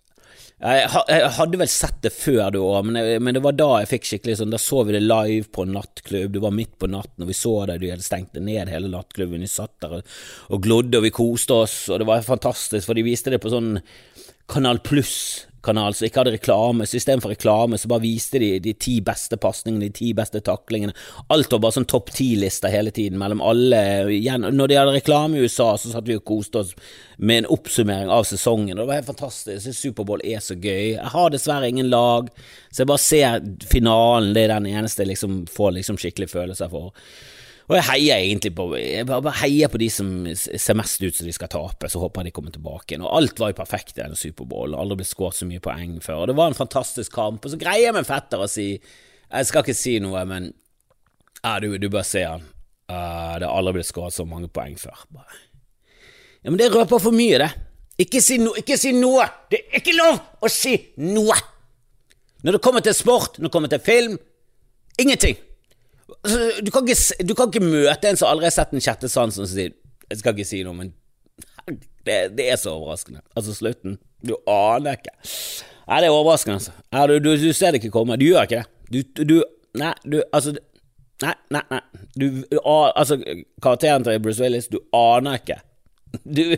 [0.63, 4.37] jeg, hadde vel sett det før det òg, men, det var da jeg fikk skikkelig
[4.39, 7.31] sånn Da så vi det live på en nattklubb, det var midt på natten, og
[7.31, 10.13] vi så det, de hadde stengt ned hele nattklubben, vi satt der og,
[10.55, 13.51] og glodde, og vi koste oss, og det var fantastisk, for de viste det på
[13.53, 13.75] sånn
[14.51, 18.75] Kanal Pluss kanal som ikke hadde reklame, så istedenfor reklame så bare viste de de
[18.75, 20.95] ti beste pasningene, de ti beste taklingene.
[21.33, 23.83] Alt var bare sånn topp ti-lister hele tiden mellom alle.
[24.43, 26.75] Når de hadde reklame i USA, så satt vi og koste oss
[27.23, 29.69] med en oppsummering av sesongen, det var helt fantastisk.
[29.79, 30.97] Superbowl er så gøy.
[30.97, 32.33] Jeg har dessverre ingen lag,
[32.71, 36.73] så jeg bare ser finalen, det er den eneste jeg liksom får liksom skikkelig følelser
[36.73, 36.91] for.
[37.73, 41.29] Og jeg heier egentlig på Jeg bare heier på de som ser mest ut som
[41.29, 43.07] de skal tape, så håper jeg de kommer tilbake igjen.
[43.07, 46.21] Og alt var jo perfekt i denne Superbowl, aldri blitt skåret så mye poeng før.
[46.21, 47.41] Og det var en fantastisk kamp.
[47.41, 50.51] Og så greier jeg med fetter å si Jeg skal ikke si noe, men
[51.41, 52.45] ja, du, du bør se han.
[52.93, 55.07] Uh, det har aldri blitt skåret så mange poeng før.
[55.17, 55.41] Bare.
[56.43, 57.49] Ja, Men det røper for mye, det.
[58.05, 59.25] Ikke si, no, ikke si noe!
[59.49, 61.39] Det er ikke lov å si noe!
[62.43, 64.19] Når det kommer til sport, når det kommer til film
[65.01, 65.41] ingenting!
[66.23, 69.11] Altså, du, kan ikke, du, kan ikke, møte en som aldri har sett en sjette
[69.11, 69.73] sansen, som sier
[70.11, 70.93] Jeg skal ikke si noe, men
[72.05, 73.23] det, det, er så overraskende.
[73.37, 73.97] Altså, slutten.
[74.27, 75.15] Du aner ikke.
[75.87, 76.75] Nei, det er overraskende, altså.
[76.93, 78.19] Ja, du, du, du, ser det ikke komme.
[78.21, 79.27] Du gjør ikke det.
[79.29, 79.39] Du,
[79.79, 80.53] Nei, du Altså
[81.23, 81.81] Nei, nei, nei.
[82.19, 82.25] Du,
[82.67, 83.17] altså,
[83.63, 85.61] karakteren til Bruce Willis, du aner ikke.
[86.25, 86.57] Du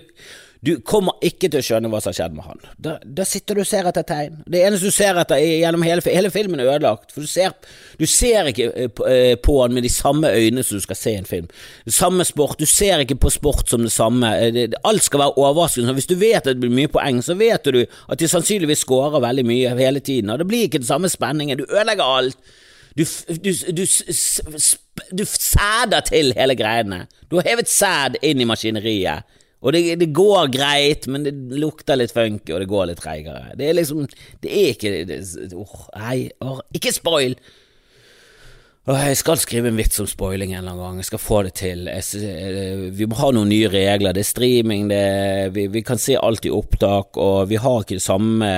[0.64, 2.60] du kommer ikke til å skjønne hva som har skjedd med han.
[2.80, 4.38] Da, da sitter du og ser etter tegn.
[4.48, 7.12] Det eneste du ser etter gjennom hele, hele filmen, er ødelagt.
[7.12, 7.52] For du ser,
[8.00, 10.96] du ser ikke eh, på, eh, på han med de samme øynene som du skal
[10.96, 11.50] se en film.
[11.84, 12.56] Samme sport.
[12.62, 14.30] Du ser ikke på sport som det samme.
[14.46, 15.98] Eh, alt skal være overraskende.
[15.98, 19.20] Hvis du vet at det blir mye poeng, så vet du at de sannsynligvis scorer
[19.26, 20.32] veldig mye hele tiden.
[20.32, 21.60] Og det blir ikke den samme spenningen.
[21.60, 22.56] Du ødelegger alt.
[22.96, 23.84] Du, du, du,
[25.12, 27.04] du sæder til hele greiene.
[27.28, 29.42] Du har hevet sæd inn i maskineriet.
[29.64, 33.54] Og det, det, går greit, men det lukter litt funky, og det går litt treigere.
[33.56, 34.04] Det er liksom
[34.42, 35.20] Det er ikke det,
[35.56, 37.36] oh, Nei, oh, ikke spoil!
[38.84, 40.98] Oh, jeg skal skrive en vits om spoiling en eller annen gang.
[41.00, 41.86] Jeg skal få det til.
[41.88, 44.12] Jeg, eh, vi må ha noen nye regler.
[44.12, 45.04] Det er streaming, det,
[45.56, 48.50] vi, vi kan se alt i opptak, og vi har ikke de samme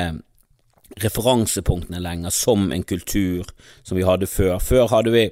[1.02, 3.46] referansepunktene lenger som en kultur
[3.86, 4.58] som vi hadde før.
[4.58, 5.28] Før hadde vi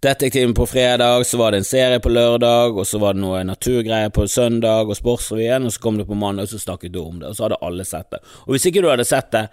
[0.00, 3.42] Detektiven på fredag, så var det en serie på lørdag, og så var det noe
[3.44, 7.02] naturgreier på søndag og Sportsrevyen, og så kom det på mandag, og så snakket du
[7.02, 8.22] om det, og så hadde alle sett det.
[8.46, 9.44] Og hvis ikke du hadde sett det,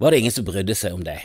[0.00, 1.20] var det ingen som brydde seg om deg.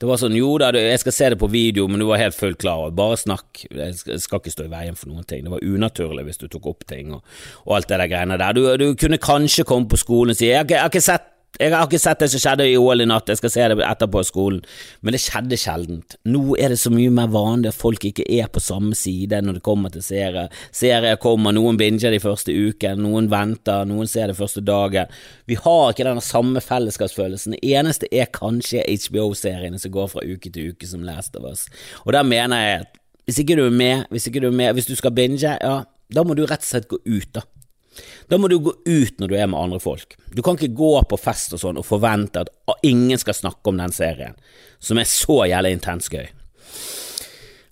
[0.00, 2.34] Det var sånn, jo da, jeg skal se det på video, men du var helt
[2.34, 5.44] fullt klar over Bare snakk, jeg skal ikke stå i veien for noen ting.
[5.44, 7.20] Det var unaturlig hvis du tok opp ting og,
[7.66, 8.56] og alt det der greiene der.
[8.56, 11.74] Du, du kunne kanskje komme på skolen og si jeg, jeg har ikke sett jeg
[11.74, 14.22] har ikke sett det som skjedde i OL i natt, jeg skal se det etterpå
[14.22, 14.60] i skolen,
[15.02, 16.16] men det skjedde sjeldent.
[16.30, 19.58] Nå er det så mye mer vanlig at folk ikke er på samme side når
[19.58, 20.48] det kommer til serier.
[20.76, 25.10] Serier kommer, noen binger de første uken, noen venter, noen ser det første dagen.
[25.50, 27.58] Vi har ikke den samme fellesskapsfølelsen.
[27.58, 31.66] Det eneste er kanskje HBO-seriene som går fra uke til uke, som Last of Us.
[32.06, 34.72] Og der mener jeg at hvis ikke du er med, hvis ikke du er med,
[34.78, 35.80] hvis du skal binge, ja,
[36.14, 37.44] da må du rett og slett gå ut, da.
[38.30, 40.16] Da må du gå ut når du er med andre folk.
[40.30, 43.80] Du kan ikke gå på fest og sånn og forvente at ingen skal snakke om
[43.80, 44.38] den serien,
[44.78, 46.28] som er så jævlig intens gøy.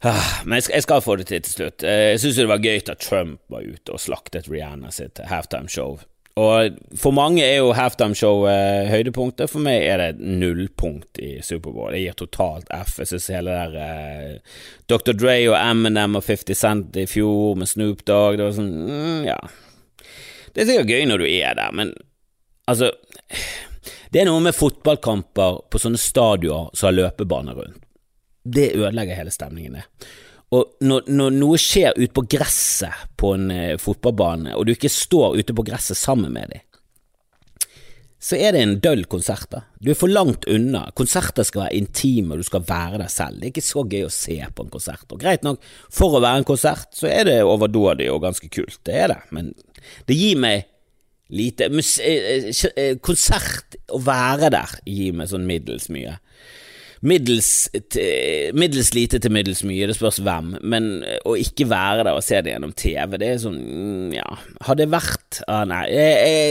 [0.06, 1.82] Ah, men jeg skal, få det til til slutt.
[1.82, 5.70] Eh, jeg syns det var gøy at Trump var ute og slaktet Rihanna sitt halftime
[5.70, 5.98] show.
[6.38, 11.96] Og for mange er jo halftime-show eh, høydepunktet, for meg er det nullpunkt i Superbowl.
[11.96, 13.00] Jeg gir totalt F.
[13.02, 15.16] Jeg synes hele der eh, Dr.
[15.18, 19.24] Dre og Eminem og 50 Cent i fjor med Snoop Dogg, det var sånn mm,
[19.26, 19.40] ja.
[20.52, 21.92] Det er sikkert gøy når du er der, men
[22.68, 22.92] altså
[24.08, 27.82] Det er noe med fotballkamper på sånne stadioner som har løpebane rundt.
[28.48, 30.08] Det ødelegger hele stemningen, det.
[30.56, 34.88] Og når, når noe skjer ute på gresset på en eh, fotballbane, og du ikke
[34.88, 36.64] står ute på gresset sammen med dem,
[38.18, 39.46] så er det en døll konsert.
[39.52, 39.60] da.
[39.78, 40.88] Du er for langt unna.
[40.98, 43.38] Konserter skal være intime, og du skal være deg selv.
[43.38, 45.04] Det er ikke så gøy å se på en konsert.
[45.14, 45.60] Og greit nok,
[45.94, 49.20] for å være en konsert, så er det overdådig og ganske kult, det er det,
[49.36, 49.52] men
[50.08, 50.66] det gir meg
[51.28, 56.16] lite eh, eh, Konsert, å være der, gir meg sånn middels mye.
[56.98, 57.68] Middels,
[58.58, 60.88] middels, lite til middels mye, det spørs hvem, men
[61.30, 64.26] å ikke være der og se det gjennom TV, det er sånn, mm, ja.
[64.66, 65.44] Har det vært?
[65.46, 65.84] Ah, Nei,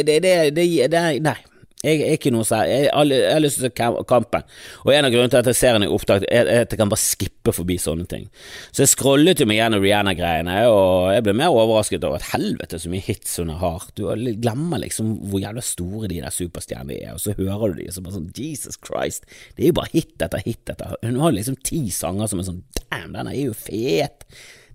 [0.07, 1.35] det, det, det, det, nei.
[1.85, 2.65] Jeg er ikke noe sær.
[2.65, 4.45] jeg, har lyst til å se kampen,
[4.81, 6.89] og en av grunnene til at jeg ser den i opptak, er at jeg kan
[6.89, 8.25] bare skippe forbi sånne ting.
[8.71, 12.81] Så jeg scrollet jo meg gjennom Rihanna-greiene, og jeg ble mer overrasket over at helvete
[12.81, 13.85] så mye hits hun har.
[13.93, 14.07] Du
[14.41, 18.05] glemmer liksom hvor jævla store de der superstjernene er, og så hører du de, så
[18.05, 21.61] bare sånn Jesus Christ, det er jo bare hit etter hit etter Hun har liksom
[21.61, 24.25] ti sanger som er sånn damn, den er jo fet.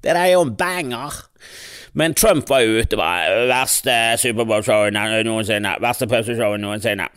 [0.02, 1.20] Det der er jo en banger.
[1.94, 5.76] Men Trump var jo ute bare verste Superbowl-showet noensinne.
[5.82, 7.08] Verste pauseshowet noensinne.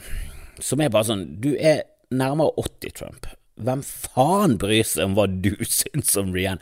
[0.63, 1.83] Som er bare sånn Du er
[2.15, 3.27] nærmere 80, Trump.
[3.55, 6.59] Hvem faen bryr seg om hva du syns om Rihanna?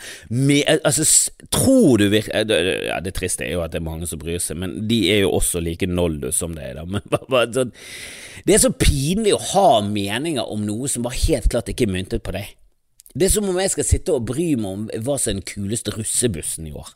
[0.85, 1.05] Altså,
[1.53, 4.59] tror du virkelig ja, Det triste er jo at det er mange som bryr seg,
[4.61, 6.77] men de er jo også like noldus som det er.
[6.77, 6.85] Da.
[6.93, 7.73] Men bare, sånn,
[8.45, 11.95] det er så pinlig å ha meninger om noe som bare helt klart ikke er
[11.97, 12.53] myntet på deg.
[13.13, 15.45] Det er som om jeg skal sitte og bry meg om hva som er den
[15.45, 16.95] kuleste russebussen i år.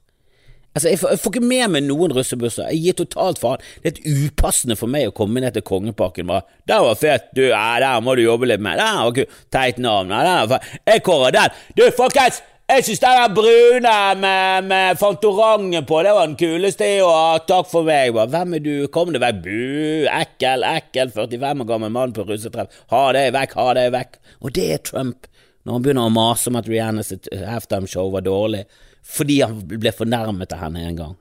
[0.78, 2.68] Altså, jeg får, jeg får, ikke med meg noen russebusser.
[2.70, 3.64] Jeg gir totalt faen.
[3.82, 7.00] Det er et upassende for meg å komme ned til Kongeparken og bare 'Den var
[7.02, 7.42] fet, du.
[7.50, 8.78] Ja, der må du jobbe litt med.
[8.78, 9.26] Den var kul.
[9.52, 10.10] Teit navn.
[10.14, 11.50] Ja, den var Jeg kårer den.
[11.78, 12.42] Du, folkens!
[12.68, 17.46] Jeg syns den brune med, med Fantorangen på, det var den kuleste i år.
[17.48, 18.14] Takk for meg.
[18.14, 18.88] Bare, Hvem er du?
[18.92, 19.40] Kom deg vekk.
[19.46, 20.06] Bu.
[20.12, 22.68] Ekkel, ekkel 45 år gammel mann på russetreff.
[22.92, 24.20] Ha det vekk, ha det vekk.
[24.42, 25.30] Og det er Trump.
[25.68, 28.64] Når han begynner å mase om at Rihanna sitt halftime-show var dårlig
[29.08, 31.16] fordi han ble fornærmet av henne en gang.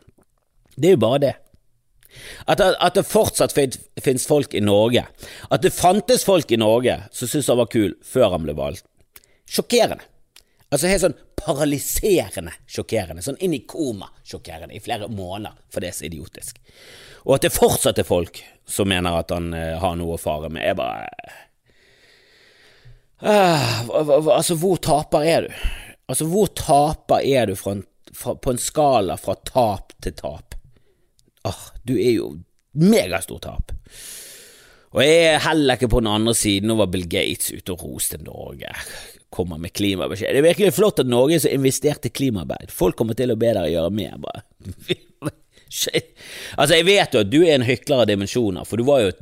[0.74, 1.34] Det er jo bare det.
[2.46, 5.04] At, at det fortsatt finnes folk i Norge,
[5.50, 8.86] at det fantes folk i Norge som syntes han var kul før han ble valgt.
[9.50, 10.06] Sjokkerende.
[10.70, 13.22] Altså helt sånn paralyserende sjokkerende.
[13.22, 16.58] Sånn inn i koma sjokkerende i flere måneder, for det er så idiotisk.
[17.26, 20.50] Og at det fortsatt er folk som mener at han uh, har noe å fare
[20.50, 21.06] med, er bare
[23.22, 25.54] Altså, hvor taper er du?
[26.08, 30.54] Altså, hvor taper er du fra en, fra, på en skala fra tap til tap?
[31.46, 32.30] Åh, du er jo
[32.76, 33.72] megastor tap.
[34.96, 36.70] Og jeg er heller ikke på den andre siden.
[36.70, 38.70] Nå var Bill Gates ute og roste Norge.
[39.32, 40.32] Kommer med klimabeskjed.
[40.32, 42.72] Det er virkelig flott at Norge så investerte i klimaarbeid.
[42.72, 44.44] Folk kommer til å be dere gjøre mer, bare.
[46.56, 49.12] altså, jeg vet jo at du er en hykler av dimensjoner, for du var jo
[49.12, 49.20] et,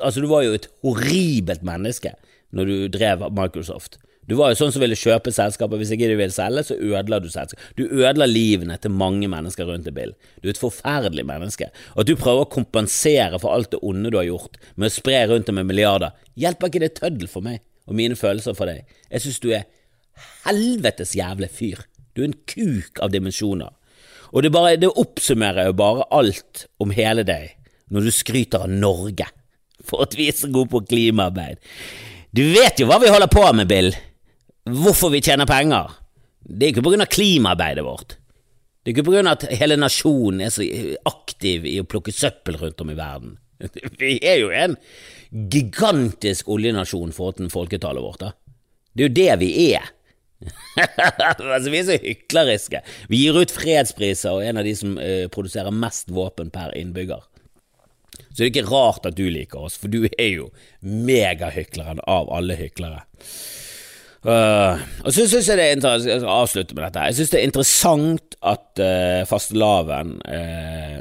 [0.00, 2.12] altså, du var jo et horribelt menneske
[2.54, 3.98] når du drev Microsoft.
[4.26, 7.20] Du var jo sånn som ville kjøpe selskapet, hvis ikke du ville selge, så ødela
[7.22, 7.62] du selskapet.
[7.78, 10.16] Du ødela livene til mange mennesker rundt deg, Bill.
[10.42, 11.68] Du er et forferdelig menneske.
[11.94, 14.96] Og at du prøver å kompensere for alt det onde du har gjort, med å
[14.96, 18.66] spre rundt deg med milliarder, hjelper ikke det tøddel for meg og mine følelser for
[18.66, 18.82] deg.
[19.12, 19.68] Jeg synes du er
[20.48, 21.86] helvetes jævle fyr.
[22.16, 23.70] Du er en kuk av dimensjoner.
[24.34, 27.54] Og det, bare, det oppsummerer jo bare alt om hele deg
[27.94, 29.28] når du skryter av Norge
[29.86, 31.60] for at vi er så gode på klimaarbeid.
[32.36, 33.94] Du vet jo hva vi holder på med, Bill
[34.66, 35.90] hvorfor vi tjener penger.
[36.42, 38.16] Det er ikke på grunn av klimaarbeidet vårt.
[38.82, 40.66] Det er ikke på grunn av at hele nasjonen er så
[41.08, 43.36] aktiv i å plukke søppel rundt om i verden.
[44.00, 44.76] Vi er jo en
[45.30, 48.22] gigantisk oljenasjon til folketallet vårt.
[48.22, 48.32] da.
[48.92, 49.88] Det er jo det vi er.
[50.76, 52.80] altså, vi er så hykleriske.
[53.10, 56.72] Vi gir ut fredspriser og er en av de som uh, produserer mest våpen per
[56.78, 57.24] innbygger.
[58.36, 60.50] Så det er ikke rart at du liker oss, for du er jo
[60.84, 63.06] megahykleren av alle hyklere.
[64.26, 67.04] Uh, og så syns jeg det er interessant Jeg skal avslutte med dette.
[67.08, 71.00] Jeg syns det er interessant at uh, fastelavn uh,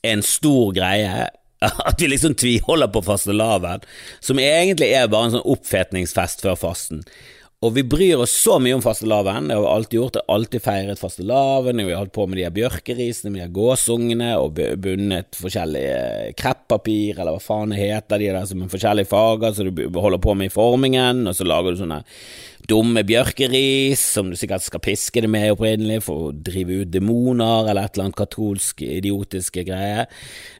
[0.00, 1.26] er en stor greie.
[1.90, 3.84] At vi liksom tviholder på fastelavn,
[4.24, 7.04] som egentlig er bare en sånn oppfetningsfest før fasten.
[7.60, 10.20] Og vi bryr oss så mye om fastelavn, det har vi alltid gjort, det.
[10.24, 13.52] Har alltid feiret fastelavn, vi har holdt på med de her bjørkerisene, med de her
[13.52, 19.10] gåsungene, og bundet forskjellige kreppapir, eller hva faen det heter, de der som er forskjellige
[19.12, 22.00] farger, så du holder på med i formingen, og så lager du sånne
[22.68, 27.70] dumme bjørkeris, som du sikkert skal piske det med opprinnelig for å drive ut demoner,
[27.70, 30.10] eller et eller annet katolsk idiotiske greier.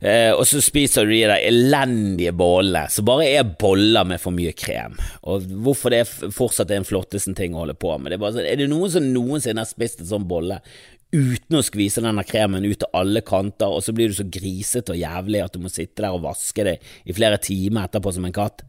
[0.00, 4.36] Eh, og så spiser du de der elendige bollene, som bare er boller med for
[4.36, 4.96] mye krem.
[5.28, 8.10] Og hvorfor det fortsatt er en flotteste ting å holde på med.
[8.10, 10.62] Det er, bare sånn, er det noen som noensinne har spist en sånn bolle
[11.10, 14.94] uten å skvise denne kremen ut til alle kanter, og så blir du så grisete
[14.94, 18.28] og jævlig at du må sitte der og vaske det i flere timer etterpå som
[18.28, 18.62] en katt.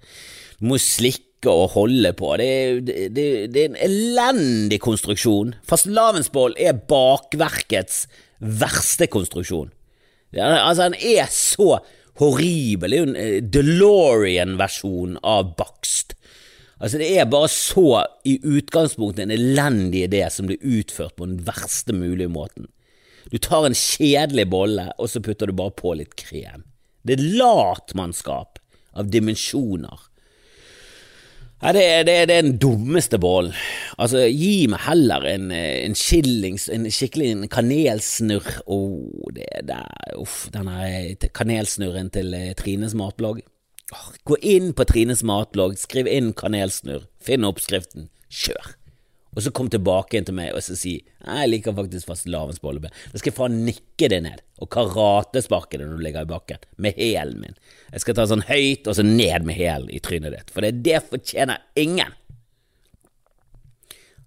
[0.62, 2.36] Må slikke og holde på.
[2.38, 2.52] Det,
[2.86, 5.56] det, det, det er en elendig konstruksjon.
[5.68, 8.06] Fastelavnsbål er bakverkets
[8.42, 9.72] verste konstruksjon.
[10.38, 11.80] Altså, den er så
[12.22, 12.94] horribel.
[12.94, 16.16] Det er jo en eh, DeLorean-versjon av bakst.
[16.82, 21.44] Altså Det er bare så i utgangspunktet en elendig idé som blir utført på den
[21.46, 22.72] verste mulige måten.
[23.30, 26.66] Du tar en kjedelig bolle, og så putter du bare på litt krem.
[27.06, 28.58] Det er latmannskap
[28.98, 30.08] av dimensjoner.
[31.62, 33.54] Ja, det, er, det, er, det er den dummeste bollen.
[34.02, 38.64] Altså, gi meg heller en, en skillings, en skikkelig en kanelsnurr.
[38.66, 39.86] Oh, det der,
[40.18, 43.44] uff, denne kanelsnurren til eh, Trines matblogg.
[44.26, 48.74] Gå inn på Trines matblogg, skriv inn kanelsnurr, finn oppskriften, kjør.
[49.32, 52.90] Og så kom tilbake inn til meg og så si jeg liker faktisk fastelavnsbolle.
[52.92, 56.66] Da skal jeg faen nikke det ned og karatesparke det når du ligger i bakken,
[56.76, 57.60] med hælen min.
[57.94, 60.82] Jeg skal ta sånn høyt og så ned med hælen i trynet ditt, for det,
[60.86, 62.18] det fortjener ingen.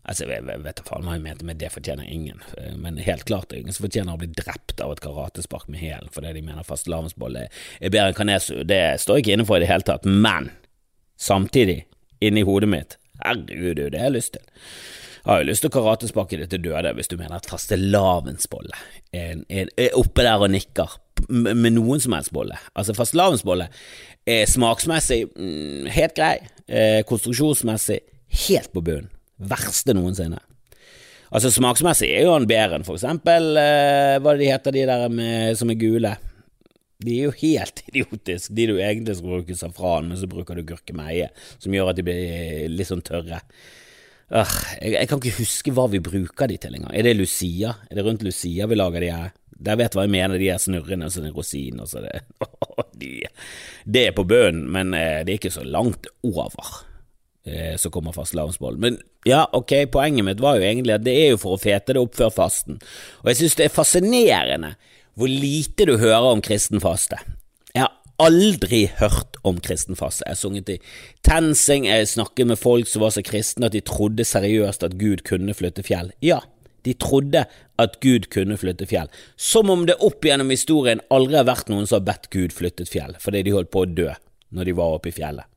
[0.05, 2.43] Altså, jeg vet da faen hva jeg mente med det fortjener ingen,
[2.77, 5.81] men helt klart det er ingen som fortjener å bli drept av et karatespark med
[5.81, 8.59] hælen fordi de mener fastelavnsbolle er bedre enn kanesu.
[8.69, 10.51] Det står jeg ikke inne for i det hele tatt, men
[11.21, 11.85] samtidig,
[12.25, 14.45] inni hodet mitt, herregud, det har jeg lyst til.
[15.25, 18.77] Jeg har jo lyst til å karatesparke det til døde hvis du mener at fastelavnsbolle
[19.17, 20.99] er, er, oppe der og nikker
[21.31, 22.59] med noen som helst bolle.
[22.77, 23.71] Altså, fastelavnsbolle
[24.29, 26.35] er smaksmessig mm, helt grei,
[26.69, 28.03] eh, konstruksjonsmessig
[28.49, 29.09] helt på bunnen
[29.39, 30.39] verste noensinne.
[31.35, 35.09] Altså Smaksmessig er jo han bedre enn for eksempel eh, hva de heter de der
[35.11, 36.13] med, som er gule.
[37.05, 40.67] De er jo helt idiotiske, de du egentlig skal bruke safran, men så bruker du
[40.69, 43.43] gurkemeie, som gjør at de blir litt sånn tørre.
[44.33, 46.95] Uh, jeg, jeg, kan ikke huske hva vi bruker de til engang.
[46.97, 47.75] Er det Lucia?
[47.91, 49.35] Er det rundt Lucia vi lager de her?
[49.65, 52.25] Der vet hva jeg mener, de er snurrende som en rosin og så det.
[53.01, 53.13] de,
[53.85, 56.51] det er på bunnen, men eh, det er ikke så langt over
[57.47, 58.81] eh, så kommer fastelavnsbollen.
[58.83, 58.99] Men
[59.29, 62.03] ja, ok, poenget mitt var jo egentlig at det er jo for å fete det
[62.03, 62.81] opp før fasten,
[63.23, 64.75] og jeg synes det er fascinerende
[65.15, 67.19] hvor lite du hører om kristen faste.
[67.75, 67.93] Jeg har
[68.23, 70.25] aldri hørt om kristen faste.
[70.27, 70.79] Jeg har sunget i
[71.27, 75.25] TenSing, jeg snakket med folk som var så kristne at de trodde seriøst at Gud
[75.27, 76.13] kunne flytte fjell.
[76.25, 76.41] Ja,
[76.85, 77.47] de trodde
[77.81, 79.09] at Gud kunne flytte fjell,
[79.41, 82.93] som om det opp gjennom historien aldri har vært noen som har bedt Gud flyttet
[82.93, 84.13] fjell, fordi de holdt på å dø
[84.55, 85.49] når de var oppe i fjellet.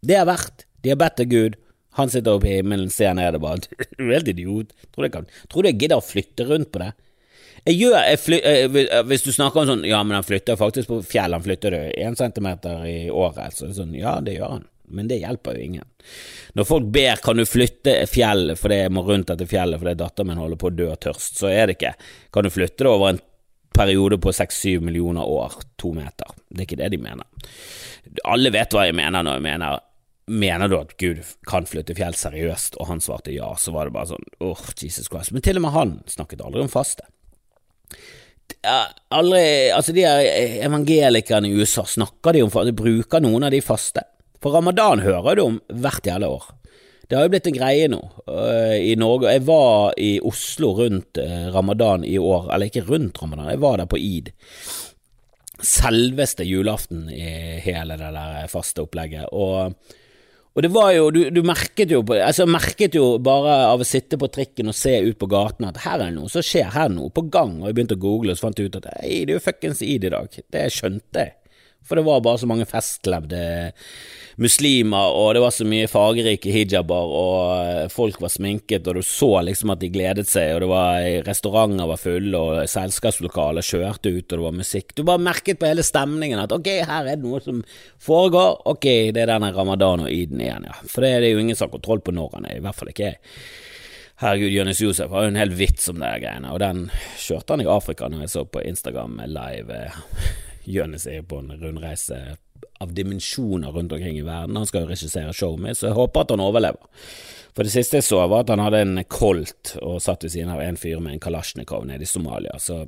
[0.00, 1.58] Det har vært de har bedt av Gud.
[1.98, 3.62] Han sitter oppe i himmelen, ser ned og bare
[3.98, 4.74] Du er helt idiot.
[4.92, 6.92] Tror du jeg, kan, tror jeg gidder å flytte rundt på det?
[7.66, 10.58] Jeg gjør, jeg fly, eh, eh, Hvis du snakker om sånn Ja, men han flytter
[10.60, 13.56] faktisk på fjell, han flytter det én centimeter i året.
[13.56, 14.66] Så sånn, ja, det gjør han.
[14.88, 15.88] Men det hjelper jo ingen.
[16.56, 20.30] Når folk ber kan du flytte fjellet fordi jeg må rundt dette fjellet fordi datteren
[20.30, 21.92] min holder på å dø av tørst, så er det ikke
[22.32, 23.20] kan du flytte det over en
[23.78, 26.32] periode på seks-syv millioner år, to meter.
[26.48, 27.52] Det er ikke det de mener.
[28.24, 29.84] Alle vet hva jeg mener når jeg mener
[30.28, 32.74] Mener du at Gud kan flytte fjell seriøst?
[32.82, 35.32] Og han svarte ja, så var det bare sånn åh, oh, Jesus Christ.
[35.32, 37.06] Men til og med han snakket aldri om faste.
[39.14, 43.62] Aldri, altså De her evangelikerne i USA, snakker de om de Bruker noen av de
[43.64, 44.02] faste?
[44.42, 46.46] For ramadan hører du om hvert jævla år.
[47.08, 49.32] Det har jo blitt en greie nå uh, i Norge.
[49.32, 53.80] Jeg var i Oslo rundt uh, ramadan i år, eller ikke rundt ramadan, jeg var
[53.80, 54.28] der på id.
[55.64, 59.32] Selveste julaften i hele det der faste opplegget.
[59.32, 59.72] Og
[60.58, 64.18] og det var jo, du, du merket jo altså merket jo bare av å sitte
[64.18, 66.88] på trikken og se ut på gaten at her er det noe som skjer, her
[66.88, 68.88] er noe på gang, og jeg begynte å google og så fant jeg ut at
[68.96, 70.40] hei, det er jo fuckings id i dag.
[70.50, 71.37] Det skjønte jeg.
[71.88, 73.42] For det var bare så mange festlevde
[74.38, 79.02] muslimer, og det var så mye fargerike hijaber, og eh, folk var sminket, og du
[79.06, 84.12] så liksom at de gledet seg, og det var restauranter var fulle, og selskapslokaler kjørte
[84.14, 84.94] ut, og det var musikk.
[84.94, 87.64] Du bare merket på hele stemningen at ok, her er det noe som
[88.04, 90.76] foregår, ok, det er denne ramadan og iden igjen, ja.
[90.86, 92.92] For det er jo ingen som har kontroll på når han er, i hvert fall
[92.94, 93.18] ikke jeg.
[94.18, 96.88] Herregud, Jonis Josef har jo en hel vits om de greiene, og den
[97.22, 99.82] kjørte han i Afrika når jeg så på Instagram live.
[100.68, 102.36] Jonis er på en rundreise
[102.78, 104.56] av dimensjoner rundt omkring i verden.
[104.56, 107.04] Han skal jo regissere show med, så jeg håper at han overlever.
[107.56, 110.52] For det siste jeg så, var at han hadde en Colt og satt ved siden
[110.54, 112.54] av en fyr med en Kalasjnikov nede i Somalia.
[112.62, 112.84] Så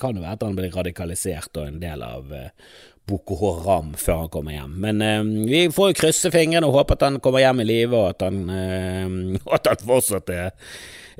[0.00, 2.48] kan det være at han blir radikalisert og en del av uh,
[3.10, 4.78] Boko Haram før han kommer hjem.
[4.84, 7.98] Men eh, vi får jo krysse fingrene og håpe at han kommer hjem i live,
[7.98, 10.50] og at han, eh, at han fortsatt er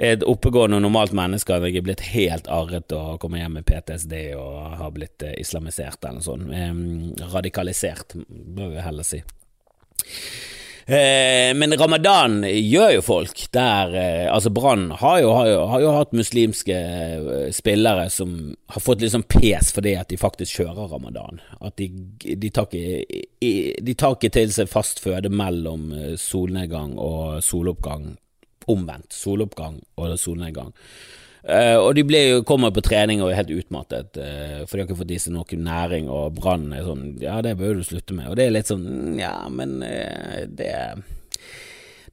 [0.01, 1.59] et oppegående og normalt menneske.
[1.59, 6.23] Han er blitt helt arret og kommer hjem med PTSD og har blitt islamisert eller
[6.23, 7.27] noe sånt.
[7.35, 9.21] radikalisert, bør vi heller si.
[10.87, 16.15] Eh, men ramadan gjør jo folk der eh, Altså, Brann har, har, har, jo hatt
[16.17, 21.43] muslimske eh, spillere som har fått litt sånn pes fordi at de faktisk kjører ramadan.
[21.61, 21.91] At de,
[22.25, 28.13] de, tar, ikke, de tar ikke til seg fast føde mellom solnedgang og soloppgang.
[28.71, 29.13] Omvendt.
[29.17, 30.75] Soloppgang og solnedgang.
[31.41, 34.89] Uh, og de ble, kommer på trening og er helt utmattet, uh, for de har
[34.89, 38.17] ikke fått i seg noe næring, og Brann er sånn Ja, det bør du slutte
[38.17, 38.29] med.
[38.29, 40.75] Og det er litt sånn Ja, men uh, det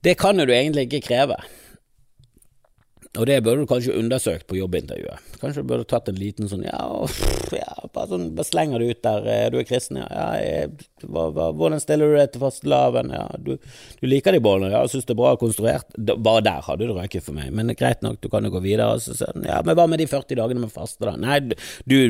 [0.06, 1.42] Det kan jo du egentlig ikke kreve.
[3.16, 5.36] Og det burde du kanskje undersøkt på jobbintervjuet.
[5.42, 6.82] Kanskje du burde tatt en liten sånn ja,
[7.56, 9.30] ja bare sånn bare slenger det ut der.
[9.34, 10.08] Eh, du er kristen, ja.
[10.12, 13.14] ja jeg, hva, hva, hvordan stiller du deg til fastelavn?
[13.16, 13.54] Ja, du,
[14.02, 15.96] du, liker de bollene, ja, syns det er bra konstruert.
[15.98, 19.00] Bare der hadde du røket for meg, men greit nok, du kan jo gå videre.
[19.04, 21.16] Så, så, ja, men hva med de 40 dagene med faste, da?
[21.22, 21.56] Nei, du,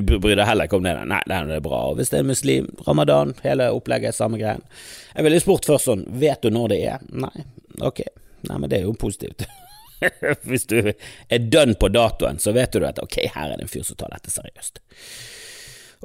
[0.02, 0.98] du bryr deg heller ikke om det.
[1.14, 1.84] Nei, det er bra.
[1.92, 4.66] Og hvis det er muslim, ramadan, hele opplegget, samme greien.
[5.14, 7.08] Jeg ville spurt først sånn, vet du når det er?
[7.14, 7.48] Nei,
[7.86, 8.04] ok.
[8.48, 9.48] Nei, men det er jo positivt.
[10.50, 13.72] Hvis du er dønn på datoen, så vet du at ok, her er det en
[13.72, 14.82] fyr som tar dette seriøst.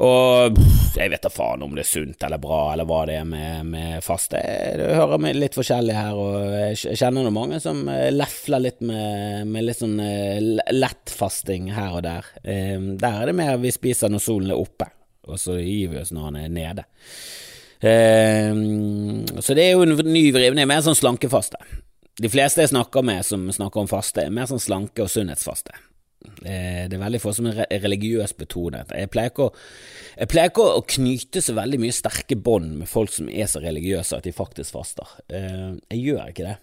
[0.01, 0.57] Og
[0.97, 3.67] jeg vet da faen om det er sunt eller bra, eller hva det er med,
[3.75, 4.41] med faste.
[4.81, 8.81] Du hører meg litt forskjellig her, og jeg kjenner noen mange som eh, lefler litt
[8.81, 10.41] med, med litt sånn eh,
[10.73, 12.33] lettfasting her og der.
[12.43, 14.89] Ehm, der er det mer vi spiser når solen er oppe,
[15.29, 16.89] og så gir vi oss når han er nede.
[17.85, 21.61] Ehm, så det er jo en ny vrivning, mer sånn slankefaste.
[22.21, 25.73] De fleste jeg snakker med som snakker om faste, er mer sånn slanke og sunnhetsfaste.
[26.45, 28.93] Eh, det er veldig få som er religiøst betonet.
[28.97, 29.55] Jeg pleier ikke å,
[30.21, 34.29] ikke å knyte så veldig mye sterke bånd med folk som er så religiøse at
[34.29, 35.17] de faktisk faster.
[35.33, 36.59] Eh, jeg gjør ikke det.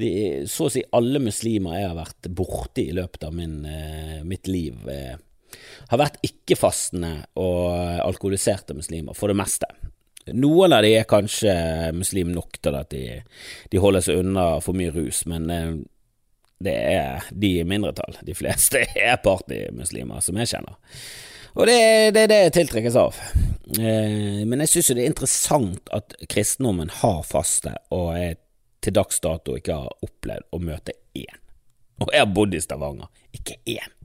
[0.00, 0.10] De,
[0.50, 4.50] så å si alle muslimer jeg har vært borti i løpet av min, eh, mitt
[4.50, 4.88] liv,
[5.90, 7.12] har vært ikke-fastende
[7.42, 7.70] og
[8.04, 9.68] alkoholiserte muslimer, for det meste.
[10.36, 11.54] Noen av de er kanskje
[11.96, 13.22] muslim nok til at de,
[13.72, 15.72] de holder seg unna for mye rus, men eh,
[16.60, 18.18] det er de i mindretall.
[18.26, 20.76] De fleste er partymuslimer, som jeg kjenner.
[21.56, 23.16] Og det er det, det tiltrekkes av.
[23.78, 28.38] Eh, men jeg synes jo det er interessant at kristendommen har faste, og jeg
[28.80, 31.40] til dags dato ikke har opplevd å møte én.
[32.00, 33.10] Og jeg har bodd i Stavanger.
[33.36, 33.99] Ikke én.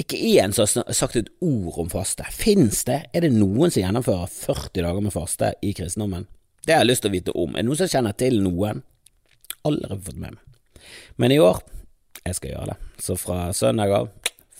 [0.00, 2.26] Ikke én som har sagt et ord om faste.
[2.34, 3.04] Fins det?
[3.14, 6.26] Er det noen som gjennomfører 40 dager med faste i kristendommen?
[6.66, 7.54] Det har jeg lyst til å vite om.
[7.54, 8.82] Er det noen som kjenner til noen?
[9.64, 10.84] Aldri fått med meg.
[11.20, 11.60] Men i år,
[12.24, 12.76] jeg skal gjøre det.
[13.06, 14.10] Så fra søndag av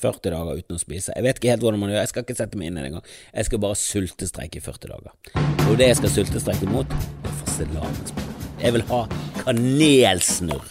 [0.04, 1.14] 40 dager uten å spise.
[1.16, 2.92] Jeg vet ikke helt hvordan man gjør, jeg skal ikke sette meg inn i det
[2.92, 3.08] engang.
[3.32, 5.16] Jeg skal bare sultestreike i 40 dager.
[5.66, 8.30] Og det jeg skal sultestreike mot, er fastelavnsbrød.
[8.62, 9.02] Jeg vil ha
[9.42, 10.70] kanelsnurr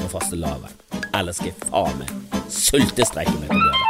[0.00, 0.74] på fastelavn.
[1.14, 3.89] Eller skal jeg faen meg sultestreike meg til døde.